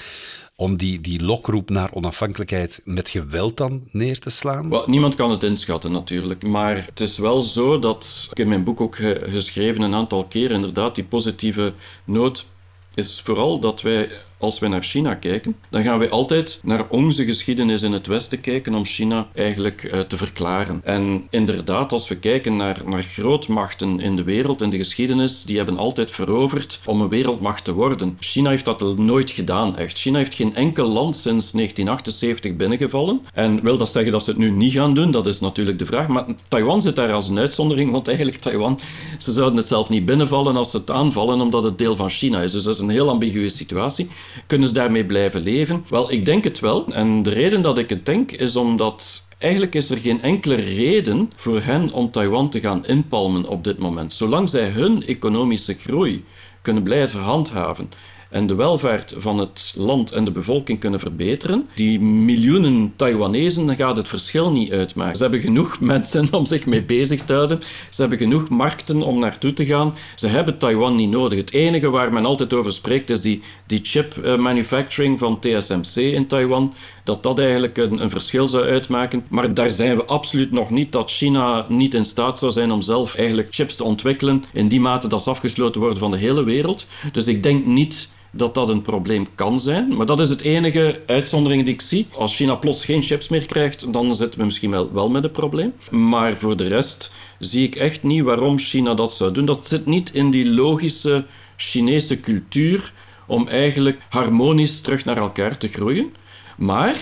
Om 0.60 0.78
die, 0.78 1.02
die 1.02 1.24
lokroep 1.24 1.70
naar 1.70 1.94
onafhankelijkheid 1.94 2.82
met 2.84 3.10
geweld 3.10 3.58
dan 3.58 3.84
neer 3.92 4.20
te 4.20 4.30
slaan? 4.30 4.70
Well, 4.70 4.84
niemand 4.86 5.16
kan 5.16 5.32
het 5.32 5.44
inschatten 5.44 5.92
natuurlijk. 5.92 6.48
Maar 6.48 6.86
het 6.86 7.00
is 7.00 7.18
wel 7.18 7.42
zo 7.42 7.80
dat, 7.80 8.28
ik 8.32 8.40
in 8.40 8.48
mijn 8.48 8.64
boek 8.64 8.82
ook 8.82 8.96
geschreven 9.30 9.82
een 9.82 9.94
aantal 9.94 10.26
keer, 10.26 10.52
inderdaad, 10.52 10.96
die 10.96 11.04
positieve 11.04 11.74
noot 12.04 12.46
is 12.94 13.22
vooral 13.22 13.60
dat 13.60 13.82
wij 13.82 14.10
als 14.40 14.60
we 14.60 14.68
naar 14.68 14.84
China 14.84 15.16
kijken, 15.16 15.56
dan 15.70 15.84
gaan 15.84 16.00
we 16.00 16.10
altijd 16.10 16.60
naar 16.64 16.86
onze 16.90 17.26
geschiedenis 17.26 17.84
in 17.84 17.92
het 17.92 18.08
Westen 18.08 18.42
kijken 18.42 18.74
om 18.76 18.86
China 18.86 19.28
eigenlijk 19.36 19.84
uh, 19.84 20.00
te 20.00 20.18
verklaren. 20.18 20.82
En 20.84 21.28
inderdaad, 21.30 21.92
als 21.92 22.08
we 22.08 22.16
kijken 22.16 22.56
naar, 22.58 22.82
naar 22.86 23.04
grootmachten 23.04 24.00
in 24.00 24.16
de 24.16 24.24
wereld, 24.24 24.62
in 24.62 24.70
de 24.70 24.78
geschiedenis, 24.78 25.44
die 25.44 25.58
hebben 25.58 25.78
altijd 25.78 26.12
veroverd 26.12 26.80
om 26.86 27.02
een 27.02 27.10
wereldmacht 27.10 27.64
te 27.64 27.74
worden. 27.74 28.18
China 28.20 28.50
heeft 28.50 28.66
dat 28.66 28.98
nooit 28.98 29.32
gedaan, 29.32 29.78
echt. 29.78 29.98
China 29.98 30.18
heeft 30.18 30.34
geen 30.34 30.56
enkel 30.56 30.88
land 30.88 31.16
sinds 31.16 31.52
1978 31.52 32.56
binnengevallen. 32.56 33.22
En 33.34 33.64
wil 33.64 33.78
dat 33.78 33.90
zeggen 33.90 34.12
dat 34.12 34.24
ze 34.24 34.30
het 34.30 34.40
nu 34.40 34.50
niet 34.50 34.74
gaan 34.74 34.94
doen? 34.94 35.12
Dat 35.12 35.28
is 35.28 35.40
natuurlijk 35.40 35.80
de 35.80 35.86
vraag. 35.86 36.08
Maar 36.08 36.26
Taiwan 36.48 36.82
zit 36.82 36.96
daar 36.96 37.14
als 37.14 37.28
een 37.28 37.40
uitzondering, 37.40 37.92
want 37.92 38.08
eigenlijk 38.08 38.38
Taiwan, 38.38 38.80
ze 39.18 39.32
zouden 39.32 39.58
het 39.58 39.68
zelf 39.68 39.90
niet 39.90 40.06
binnenvallen 40.06 40.56
als 40.56 40.72
ze 40.72 40.78
het 40.78 40.92
aanvallen, 40.92 41.42
omdat 41.42 41.64
het 41.64 41.78
deel 41.78 41.96
van 41.96 42.10
China 42.10 42.42
is. 42.42 42.52
Dus 42.52 42.64
dat 42.64 42.74
is 42.74 42.80
een 42.80 42.90
heel 42.90 43.10
ambiguë 43.10 43.50
situatie. 43.50 44.10
Kunnen 44.48 44.68
ze 44.68 44.74
daarmee 44.74 45.06
blijven 45.06 45.42
leven? 45.42 45.86
Wel, 45.90 46.12
ik 46.12 46.26
denk 46.26 46.44
het 46.44 46.60
wel. 46.60 46.94
En 46.94 47.24
de 47.24 47.30
reden 47.30 47.62
dat 47.62 47.78
ik 47.78 47.90
het 47.90 48.06
denk 48.06 48.32
is 48.32 48.56
omdat 48.56 49.28
Eigenlijk 49.40 49.76
is 49.76 49.90
er 49.90 49.98
geen 49.98 50.22
enkele 50.22 50.56
reden 50.56 51.32
voor 51.36 51.62
hen 51.62 51.92
om 51.92 52.12
Taiwan 52.12 52.50
te 52.50 52.60
gaan 52.60 52.86
inpalmen 52.86 53.48
op 53.48 53.64
dit 53.64 53.78
moment. 53.78 54.14
Zolang 54.14 54.50
zij 54.50 54.70
hun 54.70 55.06
economische 55.06 55.74
groei 55.74 56.24
kunnen 56.62 56.84
blijven 56.84 57.20
handhaven 57.20 57.92
en 58.30 58.48
de 58.48 58.56
welvaart 58.56 59.14
van 59.18 59.40
het 59.40 59.74
land 59.78 60.12
en 60.12 60.24
de 60.24 60.32
bevolking 60.32 60.80
kunnen 60.80 61.00
verbeteren, 61.00 61.70
die 61.76 62.00
miljoenen 62.00 62.94
Taiwanezen, 62.96 63.76
gaat 63.76 63.98
het 63.98 64.08
verschil 64.08 64.52
niet 64.52 64.72
uitmaken. 64.72 65.16
Ze 65.16 65.22
hebben 65.22 65.42
genoeg 65.42 65.80
mensen 65.80 66.28
om 66.34 66.46
zich 66.46 66.66
mee 66.66 66.84
bezig 66.84 67.22
te 67.22 67.34
houden. 67.34 67.60
Ze 67.90 68.02
hebben 68.02 68.20
genoeg 68.20 68.50
markten 68.50 69.02
om 69.02 69.20
naartoe 69.20 69.54
te 69.54 69.66
gaan. 69.66 69.96
Ze 70.16 70.28
hebben 70.28 70.58
Taiwan 70.58 70.96
niet 70.96 71.10
nodig. 71.10 71.38
Het 71.38 71.54
enige 71.54 71.90
waar 71.90 72.14
men 72.14 72.26
altijd 72.26 72.54
over 72.54 72.72
spreekt 72.72 73.10
is 73.10 73.22
die, 73.22 73.42
die 73.68 73.80
chip 73.84 74.18
eh, 74.18 74.38
manufacturing 74.38 75.20
van 75.20 75.40
TSMC 75.40 75.96
in 75.96 76.28
Taiwan. 76.28 76.74
Dat 77.04 77.24
dat 77.24 77.40
eigenlijk 77.40 77.78
een, 77.78 78.02
een 78.04 78.10
verschil 78.10 78.48
zou 78.48 78.64
uitmaken. 78.64 79.26
Maar 79.30 79.54
daar 79.54 79.72
zijn 79.72 79.98
we 79.98 80.06
absoluut 80.06 80.52
nog 80.52 80.70
niet 80.70 80.92
dat 80.92 81.12
China 81.12 81.66
niet 81.70 81.94
in 81.94 82.06
staat 82.06 82.40
zou 82.40 82.52
zijn 82.52 82.72
om 82.72 82.82
zelf 82.82 83.16
eigenlijk 83.16 83.48
chips 83.52 83.76
te 83.76 83.84
ontwikkelen 83.84 84.44
in 84.54 84.68
die 84.68 84.80
mate 84.80 85.08
dat 85.08 85.24
ze 85.24 85.30
afgesloten 85.30 85.82
worden 85.82 86.00
van 86.00 86.12
de 86.12 86.18
hele 86.18 86.44
wereld. 86.44 86.88
Dus 87.12 87.28
ik 87.28 87.44
denk 87.44 87.66
niet 87.66 88.10
dat 88.32 88.54
dat 88.54 88.70
een 88.70 88.82
probleem 88.82 89.28
kan 89.36 89.60
zijn. 89.60 89.96
Maar 89.96 90.06
dat 90.06 90.20
is 90.20 90.30
het 90.30 90.42
enige 90.42 91.02
uitzondering 91.06 91.64
die 91.64 91.74
ik 91.74 91.82
zie. 91.82 92.08
Als 92.14 92.36
China 92.36 92.56
plots 92.56 92.86
geen 92.86 93.02
chips 93.02 93.30
meer 93.30 93.46
krijgt, 93.46 93.94
dan 93.94 94.16
zitten 94.16 94.40
we 94.40 94.46
misschien 94.46 94.72
wel, 94.72 94.94
wel 94.94 95.10
met 95.10 95.24
een 95.24 95.32
probleem. 95.32 95.74
Maar 95.92 96.38
voor 96.38 96.58
de 96.58 96.68
rest 96.68 97.14
zie 97.40 97.68
ik 97.68 97.76
echt 97.76 98.04
niet 98.04 98.24
waarom 98.24 98.58
China 98.58 98.94
dat 98.94 99.14
zou 99.14 99.32
doen. 99.32 99.46
Dat 99.46 99.68
zit 99.68 99.86
niet 99.86 100.14
in 100.14 100.32
die 100.32 100.50
logische 100.50 101.26
Chinese 101.56 102.20
cultuur 102.20 102.94
om 103.28 103.48
eigenlijk 103.48 104.02
harmonisch 104.10 104.82
terug 104.82 105.06
naar 105.06 105.18
elkaar 105.18 105.58
te 105.58 105.68
groeien. 105.68 106.16
Maar 106.58 106.98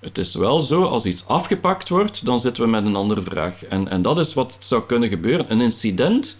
het 0.00 0.18
is 0.18 0.34
wel 0.34 0.60
zo, 0.60 0.82
als 0.82 1.06
iets 1.06 1.26
afgepakt 1.26 1.88
wordt, 1.88 2.24
dan 2.24 2.40
zitten 2.40 2.62
we 2.62 2.68
met 2.68 2.86
een 2.86 2.96
andere 2.96 3.22
vraag. 3.22 3.64
En, 3.64 3.88
en 3.88 4.02
dat 4.02 4.18
is 4.18 4.34
wat 4.34 4.56
zou 4.60 4.82
kunnen 4.86 5.08
gebeuren. 5.08 5.52
Een 5.52 5.60
incident 5.60 6.38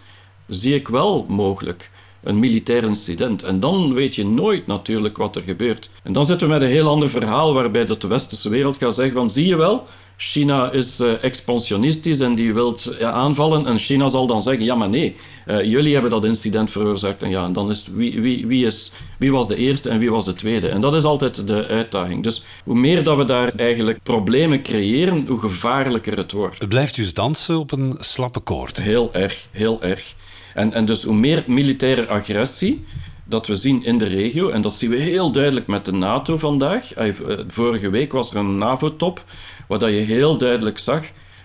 zie 0.48 0.74
ik 0.74 0.88
wel 0.88 1.26
mogelijk 1.28 1.90
een 2.26 2.38
militair 2.38 2.84
incident. 2.84 3.42
En 3.42 3.60
dan 3.60 3.94
weet 3.94 4.14
je 4.14 4.26
nooit 4.26 4.66
natuurlijk 4.66 5.16
wat 5.16 5.36
er 5.36 5.42
gebeurt. 5.42 5.90
En 6.02 6.12
dan 6.12 6.24
zitten 6.24 6.46
we 6.46 6.52
met 6.52 6.62
een 6.62 6.68
heel 6.68 6.88
ander 6.88 7.10
verhaal 7.10 7.54
waarbij 7.54 7.86
dat 7.86 8.00
de 8.00 8.08
westerse 8.08 8.48
wereld 8.48 8.76
gaat 8.76 8.94
zeggen 8.94 9.14
van 9.14 9.30
zie 9.30 9.46
je 9.46 9.56
wel, 9.56 9.86
China 10.18 10.70
is 10.70 11.00
uh, 11.00 11.24
expansionistisch 11.24 12.20
en 12.20 12.34
die 12.34 12.54
wil 12.54 12.78
aanvallen. 13.00 13.66
En 13.66 13.78
China 13.78 14.08
zal 14.08 14.26
dan 14.26 14.42
zeggen, 14.42 14.64
ja 14.64 14.74
maar 14.74 14.88
nee, 14.88 15.16
uh, 15.46 15.64
jullie 15.64 15.92
hebben 15.92 16.10
dat 16.10 16.24
incident 16.24 16.70
veroorzaakt. 16.70 17.22
En 17.22 17.30
ja, 17.30 17.44
en 17.44 17.52
dan 17.52 17.70
is 17.70 17.88
wie, 17.92 18.20
wie, 18.20 18.46
wie, 18.46 18.66
is, 18.66 18.92
wie 19.18 19.32
was 19.32 19.48
de 19.48 19.56
eerste 19.56 19.90
en 19.90 19.98
wie 19.98 20.10
was 20.10 20.24
de 20.24 20.32
tweede? 20.32 20.68
En 20.68 20.80
dat 20.80 20.94
is 20.94 21.04
altijd 21.04 21.46
de 21.46 21.66
uitdaging. 21.66 22.22
Dus 22.22 22.42
hoe 22.64 22.78
meer 22.78 23.02
dat 23.02 23.16
we 23.16 23.24
daar 23.24 23.52
eigenlijk 23.56 24.02
problemen 24.02 24.62
creëren, 24.62 25.26
hoe 25.26 25.38
gevaarlijker 25.38 26.16
het 26.16 26.32
wordt. 26.32 26.58
Het 26.58 26.68
blijft 26.68 26.96
dus 26.96 27.14
dansen 27.14 27.58
op 27.58 27.72
een 27.72 27.96
slappe 28.00 28.40
koord. 28.40 28.76
Heel 28.76 29.08
erg, 29.12 29.46
heel 29.50 29.82
erg. 29.82 30.14
En, 30.56 30.72
en 30.72 30.84
dus 30.84 31.04
hoe 31.04 31.14
meer 31.14 31.44
militaire 31.46 32.08
agressie 32.08 32.84
dat 33.24 33.46
we 33.46 33.54
zien 33.54 33.84
in 33.84 33.98
de 33.98 34.04
regio, 34.04 34.50
en 34.50 34.62
dat 34.62 34.74
zien 34.74 34.90
we 34.90 34.96
heel 34.96 35.30
duidelijk 35.30 35.66
met 35.66 35.84
de 35.84 35.92
NATO 35.92 36.36
vandaag. 36.36 36.92
Eh, 36.92 37.14
vorige 37.46 37.90
week 37.90 38.12
was 38.12 38.30
er 38.30 38.36
een 38.36 38.58
NAVO-top, 38.58 39.24
waar 39.68 39.90
je 39.90 40.00
heel 40.00 40.38
duidelijk 40.38 40.78
zag 40.78 41.02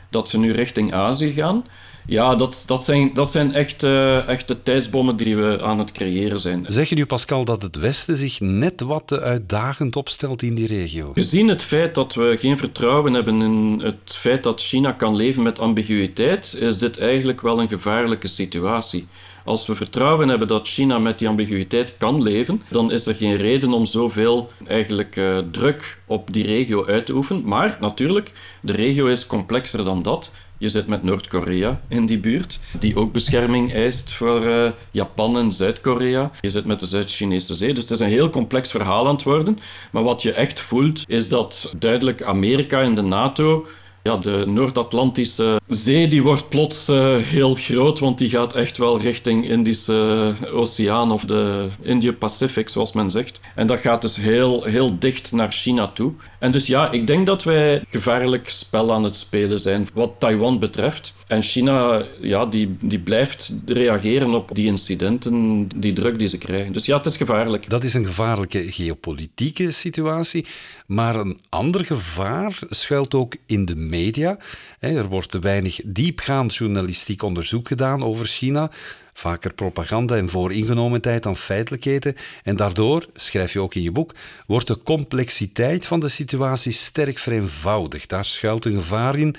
dat 0.09 0.29
ze 0.29 0.39
nu 0.39 0.51
richting 0.51 0.93
Azië 0.93 1.31
gaan. 1.33 1.65
Ja, 2.05 2.35
dat, 2.35 2.63
dat 2.67 2.83
zijn, 2.83 3.13
dat 3.13 3.31
zijn 3.31 3.53
echt, 3.53 3.83
uh, 3.83 4.27
echte 4.27 4.63
tijdsbommen 4.63 5.15
die 5.17 5.35
we 5.35 5.59
aan 5.61 5.79
het 5.79 5.91
creëren 5.91 6.39
zijn. 6.39 6.65
Zeg 6.67 6.89
je 6.89 6.95
nu, 6.95 7.05
Pascal, 7.05 7.45
dat 7.45 7.61
het 7.61 7.75
Westen 7.75 8.15
zich 8.15 8.39
net 8.39 8.81
wat 8.81 9.03
te 9.05 9.21
uitdagend 9.21 9.95
opstelt 9.95 10.41
in 10.41 10.55
die 10.55 10.67
regio? 10.67 11.11
Gezien 11.13 11.47
het 11.47 11.61
feit 11.63 11.95
dat 11.95 12.13
we 12.13 12.35
geen 12.39 12.57
vertrouwen 12.57 13.13
hebben 13.13 13.41
in 13.41 13.81
het 13.83 14.15
feit 14.17 14.43
dat 14.43 14.61
China 14.61 14.91
kan 14.91 15.15
leven 15.15 15.43
met 15.43 15.59
ambiguïteit, 15.59 16.57
is 16.59 16.77
dit 16.77 16.99
eigenlijk 16.99 17.41
wel 17.41 17.59
een 17.59 17.67
gevaarlijke 17.67 18.27
situatie. 18.27 19.07
Als 19.45 19.67
we 19.67 19.75
vertrouwen 19.75 20.29
hebben 20.29 20.47
dat 20.47 20.67
China 20.67 20.99
met 20.99 21.19
die 21.19 21.27
ambiguïteit 21.27 21.97
kan 21.97 22.21
leven, 22.21 22.61
dan 22.69 22.91
is 22.91 23.05
er 23.05 23.15
geen 23.15 23.35
reden 23.35 23.73
om 23.73 23.85
zoveel 23.85 24.51
eigenlijk, 24.67 25.15
uh, 25.15 25.37
druk 25.51 25.97
op 26.05 26.33
die 26.33 26.45
regio 26.45 26.85
uit 26.85 27.05
te 27.05 27.13
oefenen. 27.13 27.43
Maar 27.45 27.77
natuurlijk, 27.79 28.31
de 28.61 28.71
regio 28.71 29.05
is 29.05 29.27
complexer 29.27 29.83
dan 29.83 30.01
dat. 30.01 30.31
Je 30.57 30.69
zit 30.69 30.87
met 30.87 31.03
Noord-Korea 31.03 31.81
in 31.87 32.05
die 32.05 32.19
buurt, 32.19 32.59
die 32.79 32.95
ook 32.95 33.13
bescherming 33.13 33.73
eist 33.73 34.13
voor 34.13 34.43
uh, 34.43 34.69
Japan 34.91 35.37
en 35.37 35.51
Zuid-Korea. 35.51 36.31
Je 36.41 36.49
zit 36.49 36.65
met 36.65 36.79
de 36.79 36.85
Zuid-Chinese 36.85 37.53
Zee, 37.53 37.73
dus 37.73 37.83
het 37.83 37.91
is 37.91 37.99
een 37.99 38.07
heel 38.07 38.29
complex 38.29 38.71
verhaal 38.71 39.07
aan 39.07 39.13
het 39.13 39.23
worden. 39.23 39.59
Maar 39.91 40.03
wat 40.03 40.21
je 40.21 40.31
echt 40.31 40.59
voelt, 40.59 41.03
is 41.07 41.29
dat 41.29 41.73
duidelijk 41.77 42.23
Amerika 42.23 42.81
en 42.81 42.95
de 42.95 43.01
NATO 43.01 43.65
ja, 44.03 44.17
de 44.17 44.43
Noord-Atlantische 44.47 45.59
Zee 45.67 46.07
die 46.07 46.23
wordt 46.23 46.49
plots 46.49 46.89
uh, 46.89 47.15
heel 47.17 47.55
groot, 47.55 47.99
want 47.99 48.17
die 48.17 48.29
gaat 48.29 48.53
echt 48.53 48.77
wel 48.77 48.99
richting 48.99 49.49
Indische 49.49 50.33
Oceaan 50.51 51.11
of 51.11 51.25
de 51.25 51.67
Indië-Pacific, 51.81 52.69
zoals 52.69 52.93
men 52.93 53.11
zegt. 53.11 53.39
En 53.55 53.67
dat 53.67 53.79
gaat 53.79 54.01
dus 54.01 54.15
heel, 54.15 54.63
heel 54.63 54.99
dicht 54.99 55.31
naar 55.31 55.51
China 55.51 55.87
toe. 55.87 56.13
En 56.39 56.51
dus 56.51 56.67
ja, 56.67 56.91
ik 56.91 57.07
denk 57.07 57.25
dat 57.25 57.43
wij 57.43 57.83
gevaarlijk 57.89 58.49
spel 58.49 58.93
aan 58.93 59.03
het 59.03 59.15
spelen 59.15 59.59
zijn 59.59 59.87
wat 59.93 60.13
Taiwan 60.17 60.59
betreft. 60.59 61.13
En 61.27 61.43
China, 61.43 62.03
ja, 62.21 62.45
die, 62.45 62.75
die 62.79 62.99
blijft 62.99 63.53
reageren 63.65 64.33
op 64.33 64.49
die 64.53 64.65
incidenten, 64.65 65.67
die 65.75 65.93
druk 65.93 66.19
die 66.19 66.27
ze 66.27 66.37
krijgen. 66.37 66.73
Dus 66.73 66.85
ja, 66.85 66.97
het 66.97 67.05
is 67.05 67.17
gevaarlijk. 67.17 67.69
Dat 67.69 67.83
is 67.83 67.93
een 67.93 68.05
gevaarlijke 68.05 68.71
geopolitieke 68.71 69.71
situatie. 69.71 70.45
Maar 70.85 71.15
een 71.15 71.39
ander 71.49 71.85
gevaar 71.85 72.59
schuilt 72.69 73.13
ook 73.13 73.35
in 73.45 73.65
de 73.65 73.75
media. 73.91 74.37
Er 74.79 75.07
wordt 75.07 75.39
weinig 75.39 75.79
diepgaand 75.85 76.55
journalistiek 76.55 77.23
onderzoek 77.23 77.67
gedaan 77.67 78.03
over 78.03 78.25
China. 78.25 78.71
Vaker 79.13 79.53
propaganda 79.53 80.15
en 80.15 80.29
vooringenomenheid 80.29 81.23
dan 81.23 81.35
feitelijkheden. 81.35 82.15
En 82.43 82.55
daardoor, 82.55 83.05
schrijf 83.15 83.53
je 83.53 83.59
ook 83.59 83.75
in 83.75 83.81
je 83.81 83.91
boek, 83.91 84.15
wordt 84.45 84.67
de 84.67 84.81
complexiteit 84.81 85.85
van 85.85 85.99
de 85.99 86.09
situatie 86.09 86.71
sterk 86.71 87.17
vereenvoudigd. 87.17 88.09
Daar 88.09 88.25
schuilt 88.25 88.65
een 88.65 88.75
gevaar 88.75 89.17
in. 89.17 89.35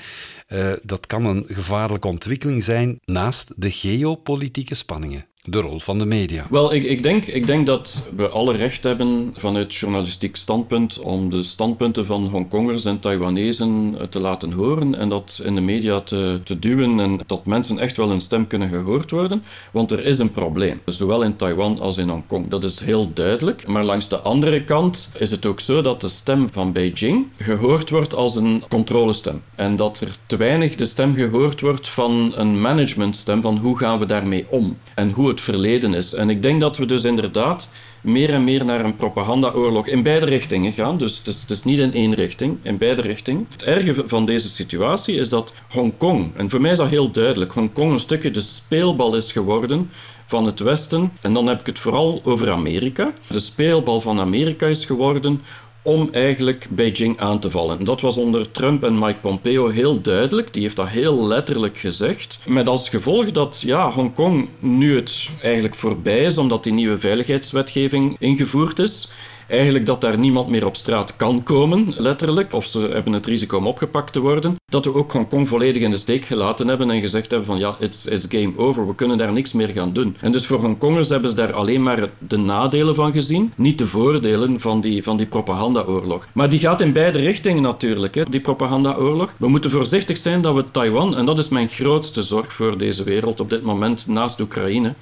Uh, 0.48 0.72
dat 0.82 1.06
kan 1.06 1.24
een 1.24 1.44
gevaarlijke 1.46 2.08
ontwikkeling 2.08 2.64
zijn 2.64 3.00
naast 3.04 3.52
de 3.56 3.70
geopolitieke 3.70 4.74
spanningen 4.74 5.26
de 5.44 5.60
rol 5.60 5.80
van 5.80 5.98
de 5.98 6.04
media? 6.04 6.46
Wel, 6.50 6.74
ik, 6.74 6.84
ik, 6.84 7.02
denk, 7.02 7.26
ik 7.26 7.46
denk 7.46 7.66
dat 7.66 8.08
we 8.16 8.28
alle 8.28 8.56
recht 8.56 8.84
hebben 8.84 9.34
vanuit 9.36 9.74
journalistiek 9.74 10.36
standpunt 10.36 10.98
om 10.98 11.30
de 11.30 11.42
standpunten 11.42 12.06
van 12.06 12.26
Hongkongers 12.26 12.84
en 12.84 13.00
Taiwanezen 13.00 13.96
te 14.10 14.20
laten 14.20 14.52
horen 14.52 14.94
en 14.94 15.08
dat 15.08 15.42
in 15.44 15.54
de 15.54 15.60
media 15.60 16.00
te, 16.00 16.40
te 16.44 16.58
duwen 16.58 17.00
en 17.00 17.20
dat 17.26 17.46
mensen 17.46 17.78
echt 17.78 17.96
wel 17.96 18.08
hun 18.08 18.20
stem 18.20 18.46
kunnen 18.46 18.68
gehoord 18.68 19.10
worden. 19.10 19.42
Want 19.72 19.90
er 19.90 20.04
is 20.04 20.18
een 20.18 20.32
probleem, 20.32 20.80
zowel 20.84 21.22
in 21.22 21.36
Taiwan 21.36 21.80
als 21.80 21.98
in 21.98 22.08
Hongkong. 22.08 22.48
Dat 22.48 22.64
is 22.64 22.80
heel 22.80 23.12
duidelijk. 23.12 23.66
Maar 23.66 23.84
langs 23.84 24.08
de 24.08 24.18
andere 24.18 24.64
kant 24.64 25.10
is 25.18 25.30
het 25.30 25.46
ook 25.46 25.60
zo 25.60 25.82
dat 25.82 26.00
de 26.00 26.08
stem 26.08 26.48
van 26.52 26.72
Beijing 26.72 27.26
gehoord 27.36 27.90
wordt 27.90 28.14
als 28.14 28.36
een 28.36 28.62
controlestem. 28.68 29.42
En 29.54 29.76
dat 29.76 30.00
er 30.00 30.10
te 30.26 30.36
weinig 30.36 30.74
de 30.74 30.84
stem 30.84 31.14
gehoord 31.14 31.60
wordt 31.60 31.88
van 31.88 32.32
een 32.36 32.60
managementstem 32.60 33.42
van 33.42 33.56
hoe 33.56 33.78
gaan 33.78 33.98
we 33.98 34.06
daarmee 34.06 34.46
om 34.48 34.76
en 34.94 35.10
hoe 35.10 35.31
het 35.32 35.40
verleden 35.40 35.94
is. 35.94 36.14
En 36.14 36.30
ik 36.30 36.42
denk 36.42 36.60
dat 36.60 36.76
we 36.76 36.86
dus 36.86 37.04
inderdaad 37.04 37.70
meer 38.00 38.30
en 38.32 38.44
meer 38.44 38.64
naar 38.64 38.84
een 38.84 38.96
propagandaoorlog 38.96 39.86
in 39.86 40.02
beide 40.02 40.26
richtingen 40.26 40.72
gaan. 40.72 40.98
Dus 40.98 41.18
het 41.18 41.26
is, 41.26 41.40
het 41.40 41.50
is, 41.50 41.64
niet 41.64 41.78
in 41.78 41.94
één 41.94 42.14
richting, 42.14 42.58
in 42.62 42.78
beide 42.78 43.02
richtingen. 43.02 43.46
Het 43.50 43.62
erge 43.62 44.02
van 44.06 44.24
deze 44.24 44.48
situatie 44.48 45.16
is 45.16 45.28
dat 45.28 45.52
Hongkong, 45.70 46.36
en 46.36 46.50
voor 46.50 46.60
mij 46.60 46.70
is 46.70 46.78
dat 46.78 46.88
heel 46.88 47.10
duidelijk, 47.10 47.52
Hongkong 47.52 47.92
een 47.92 48.00
stukje 48.00 48.30
de 48.30 48.40
speelbal 48.40 49.16
is 49.16 49.32
geworden 49.32 49.90
van 50.26 50.46
het 50.46 50.60
Westen. 50.60 51.12
En 51.20 51.34
dan 51.34 51.46
heb 51.46 51.60
ik 51.60 51.66
het 51.66 51.78
vooral 51.78 52.20
over 52.24 52.50
Amerika. 52.50 53.12
De 53.26 53.40
speelbal 53.40 54.00
van 54.00 54.20
Amerika 54.20 54.66
is 54.66 54.84
geworden 54.84 55.40
om 55.82 56.08
eigenlijk 56.12 56.66
Beijing 56.70 57.18
aan 57.18 57.38
te 57.38 57.50
vallen. 57.50 57.84
Dat 57.84 58.00
was 58.00 58.16
onder 58.16 58.50
Trump 58.50 58.84
en 58.84 58.98
Mike 58.98 59.18
Pompeo 59.20 59.68
heel 59.68 60.00
duidelijk. 60.00 60.52
Die 60.52 60.62
heeft 60.62 60.76
dat 60.76 60.88
heel 60.88 61.26
letterlijk 61.26 61.78
gezegd. 61.78 62.38
Met 62.46 62.68
als 62.68 62.88
gevolg 62.88 63.32
dat 63.32 63.62
ja, 63.66 63.90
Hongkong 63.90 64.48
nu 64.58 64.96
het 64.96 65.28
eigenlijk 65.42 65.74
voorbij 65.74 66.20
is, 66.20 66.38
omdat 66.38 66.64
die 66.64 66.72
nieuwe 66.72 66.98
veiligheidswetgeving 66.98 68.16
ingevoerd 68.18 68.78
is 68.78 69.12
eigenlijk 69.48 69.86
dat 69.86 70.00
daar 70.00 70.18
niemand 70.18 70.48
meer 70.48 70.66
op 70.66 70.76
straat 70.76 71.16
kan 71.16 71.42
komen, 71.42 71.94
letterlijk, 71.96 72.52
of 72.52 72.66
ze 72.66 72.78
hebben 72.78 73.12
het 73.12 73.26
risico 73.26 73.56
om 73.56 73.66
opgepakt 73.66 74.12
te 74.12 74.20
worden, 74.20 74.56
dat 74.66 74.84
we 74.84 74.94
ook 74.94 75.12
Hongkong 75.12 75.48
volledig 75.48 75.82
in 75.82 75.90
de 75.90 75.96
steek 75.96 76.24
gelaten 76.24 76.68
hebben 76.68 76.90
en 76.90 77.00
gezegd 77.00 77.30
hebben 77.30 77.48
van 77.48 77.58
ja, 77.58 77.76
it's, 77.78 78.06
it's 78.06 78.26
game 78.28 78.52
over, 78.56 78.86
we 78.86 78.94
kunnen 78.94 79.18
daar 79.18 79.32
niks 79.32 79.52
meer 79.52 79.68
gaan 79.68 79.92
doen. 79.92 80.16
En 80.20 80.32
dus 80.32 80.46
voor 80.46 80.58
Hongkongers 80.58 81.08
hebben 81.08 81.30
ze 81.30 81.36
daar 81.36 81.52
alleen 81.52 81.82
maar 81.82 82.10
de 82.18 82.36
nadelen 82.36 82.94
van 82.94 83.12
gezien, 83.12 83.52
niet 83.56 83.78
de 83.78 83.86
voordelen 83.86 84.60
van 84.60 84.80
die, 84.80 85.02
van 85.02 85.16
die 85.16 85.26
propagandaoorlog. 85.26 86.28
Maar 86.32 86.48
die 86.48 86.60
gaat 86.60 86.80
in 86.80 86.92
beide 86.92 87.18
richtingen 87.18 87.62
natuurlijk, 87.62 88.14
hè, 88.14 88.22
die 88.30 88.40
propagandaoorlog. 88.40 89.34
We 89.36 89.48
moeten 89.48 89.70
voorzichtig 89.70 90.18
zijn 90.18 90.42
dat 90.42 90.54
we 90.54 90.64
Taiwan, 90.70 91.16
en 91.16 91.24
dat 91.24 91.38
is 91.38 91.48
mijn 91.48 91.68
grootste 91.68 92.22
zorg 92.22 92.52
voor 92.52 92.78
deze 92.78 93.02
wereld 93.02 93.40
op 93.40 93.50
dit 93.50 93.62
moment 93.62 94.06
naast 94.06 94.40
Oekraïne, 94.40 94.94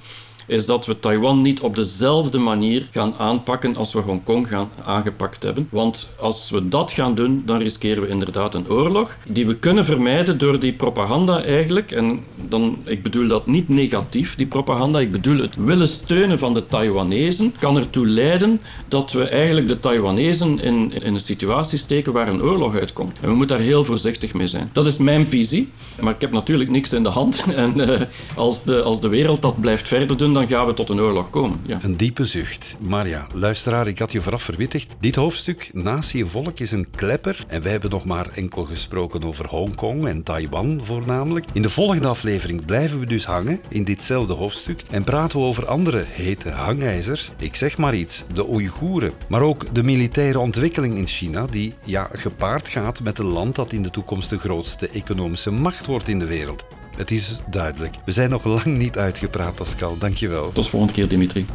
is 0.51 0.65
dat 0.65 0.85
we 0.85 0.99
Taiwan 0.99 1.41
niet 1.41 1.59
op 1.59 1.75
dezelfde 1.75 2.37
manier 2.37 2.87
gaan 2.91 3.13
aanpakken 3.17 3.75
als 3.75 3.93
we 3.93 3.99
Hongkong 3.99 4.47
gaan 4.47 4.69
aangepakt 4.85 5.43
hebben. 5.43 5.67
Want 5.69 6.11
als 6.19 6.49
we 6.49 6.67
dat 6.67 6.91
gaan 6.91 7.15
doen, 7.15 7.43
dan 7.45 7.59
riskeren 7.59 8.03
we 8.03 8.09
inderdaad 8.09 8.55
een 8.55 8.69
oorlog 8.69 9.17
die 9.27 9.47
we 9.47 9.55
kunnen 9.55 9.85
vermijden 9.85 10.37
door 10.37 10.59
die 10.59 10.73
propaganda 10.73 11.43
eigenlijk. 11.43 11.91
En 11.91 12.19
dan, 12.35 12.77
ik 12.83 13.03
bedoel 13.03 13.27
dat 13.27 13.47
niet 13.47 13.69
negatief, 13.69 14.35
die 14.35 14.45
propaganda. 14.45 14.99
Ik 14.99 15.11
bedoel 15.11 15.37
het 15.37 15.55
willen 15.55 15.87
steunen 15.87 16.39
van 16.39 16.53
de 16.53 16.67
Taiwanezen 16.67 17.53
kan 17.59 17.77
ertoe 17.77 18.07
leiden 18.07 18.61
dat 18.87 19.11
we 19.11 19.23
eigenlijk 19.23 19.67
de 19.67 19.79
Taiwanezen 19.79 20.59
in, 20.59 20.93
in 21.03 21.13
een 21.13 21.19
situatie 21.19 21.77
steken 21.77 22.13
waar 22.13 22.27
een 22.27 22.43
oorlog 22.43 22.75
uitkomt. 22.75 23.17
En 23.21 23.29
we 23.29 23.35
moeten 23.35 23.57
daar 23.57 23.65
heel 23.65 23.83
voorzichtig 23.83 24.33
mee 24.33 24.47
zijn. 24.47 24.69
Dat 24.73 24.87
is 24.87 24.97
mijn 24.97 25.27
visie, 25.27 25.69
maar 26.01 26.13
ik 26.13 26.21
heb 26.21 26.31
natuurlijk 26.31 26.69
niks 26.69 26.93
in 26.93 27.03
de 27.03 27.09
hand. 27.09 27.43
En 27.61 27.73
uh, 27.77 27.89
als, 28.35 28.63
de, 28.63 28.81
als 28.81 29.01
de 29.01 29.07
wereld 29.07 29.41
dat 29.41 29.61
blijft 29.61 29.87
verder 29.87 30.17
doen, 30.17 30.33
dan 30.47 30.57
gaan 30.57 30.67
we 30.67 30.73
tot 30.73 30.89
een 30.89 30.99
oorlog 30.99 31.29
komen. 31.29 31.59
Ja. 31.65 31.79
Een 31.81 31.97
diepe 31.97 32.25
zucht. 32.25 32.75
Maar 32.79 33.07
ja, 33.07 33.27
luisteraar, 33.33 33.87
ik 33.87 33.99
had 33.99 34.11
je 34.11 34.21
vooraf 34.21 34.43
verwittigd. 34.43 34.95
Dit 34.99 35.15
hoofdstuk, 35.15 35.69
Natie 35.73 36.25
Volk, 36.25 36.59
is 36.59 36.71
een 36.71 36.89
klepper. 36.89 37.45
En 37.47 37.61
wij 37.61 37.71
hebben 37.71 37.89
nog 37.89 38.05
maar 38.05 38.29
enkel 38.33 38.63
gesproken 38.63 39.23
over 39.23 39.47
Hongkong 39.47 40.07
en 40.07 40.23
Taiwan 40.23 40.79
voornamelijk. 40.83 41.45
In 41.53 41.61
de 41.61 41.69
volgende 41.69 42.07
aflevering 42.07 42.65
blijven 42.65 42.99
we 42.99 43.05
dus 43.05 43.25
hangen 43.25 43.61
in 43.67 43.83
ditzelfde 43.83 44.33
hoofdstuk. 44.33 44.83
En 44.89 45.03
praten 45.03 45.39
we 45.39 45.45
over 45.45 45.67
andere 45.67 46.05
hete 46.07 46.49
hangijzers. 46.49 47.31
Ik 47.39 47.55
zeg 47.55 47.77
maar 47.77 47.95
iets, 47.95 48.23
de 48.33 48.49
Oeigoeren. 48.49 49.11
Maar 49.29 49.41
ook 49.41 49.75
de 49.75 49.83
militaire 49.83 50.39
ontwikkeling 50.39 50.97
in 50.97 51.07
China, 51.07 51.45
die 51.45 51.73
ja, 51.85 52.09
gepaard 52.13 52.67
gaat 52.67 53.03
met 53.03 53.19
een 53.19 53.25
land 53.25 53.55
dat 53.55 53.71
in 53.71 53.83
de 53.83 53.89
toekomst 53.89 54.29
de 54.29 54.39
grootste 54.39 54.89
economische 54.89 55.51
macht 55.51 55.85
wordt 55.85 56.07
in 56.07 56.19
de 56.19 56.25
wereld. 56.25 56.65
Het 56.97 57.11
is 57.11 57.37
duidelijk. 57.47 57.95
We 58.05 58.11
zijn 58.11 58.29
nog 58.29 58.43
lang 58.43 58.65
niet 58.65 58.97
uitgepraat, 58.97 59.55
Pascal. 59.55 59.97
Dankjewel. 59.97 60.51
Tot 60.51 60.69
volgende 60.69 60.93
keer, 60.93 61.07
Dimitri. 61.07 61.45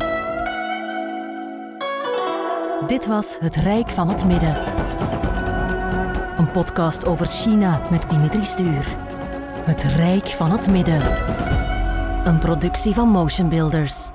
Dit 2.87 3.07
was 3.07 3.37
Het 3.41 3.57
Rijk 3.57 3.89
van 3.89 4.09
het 4.09 4.25
Midden. 4.25 4.57
Een 6.39 6.51
podcast 6.51 7.07
over 7.07 7.27
China 7.27 7.81
met 7.91 8.11
Dimitri 8.11 8.45
Stuur. 8.45 8.87
Het 9.65 9.83
Rijk 9.83 10.27
van 10.27 10.51
het 10.51 10.71
Midden. 10.71 11.03
Een 12.25 12.39
productie 12.39 12.95
van 12.95 13.09
Motion 13.09 13.49
Builders. 13.49 14.11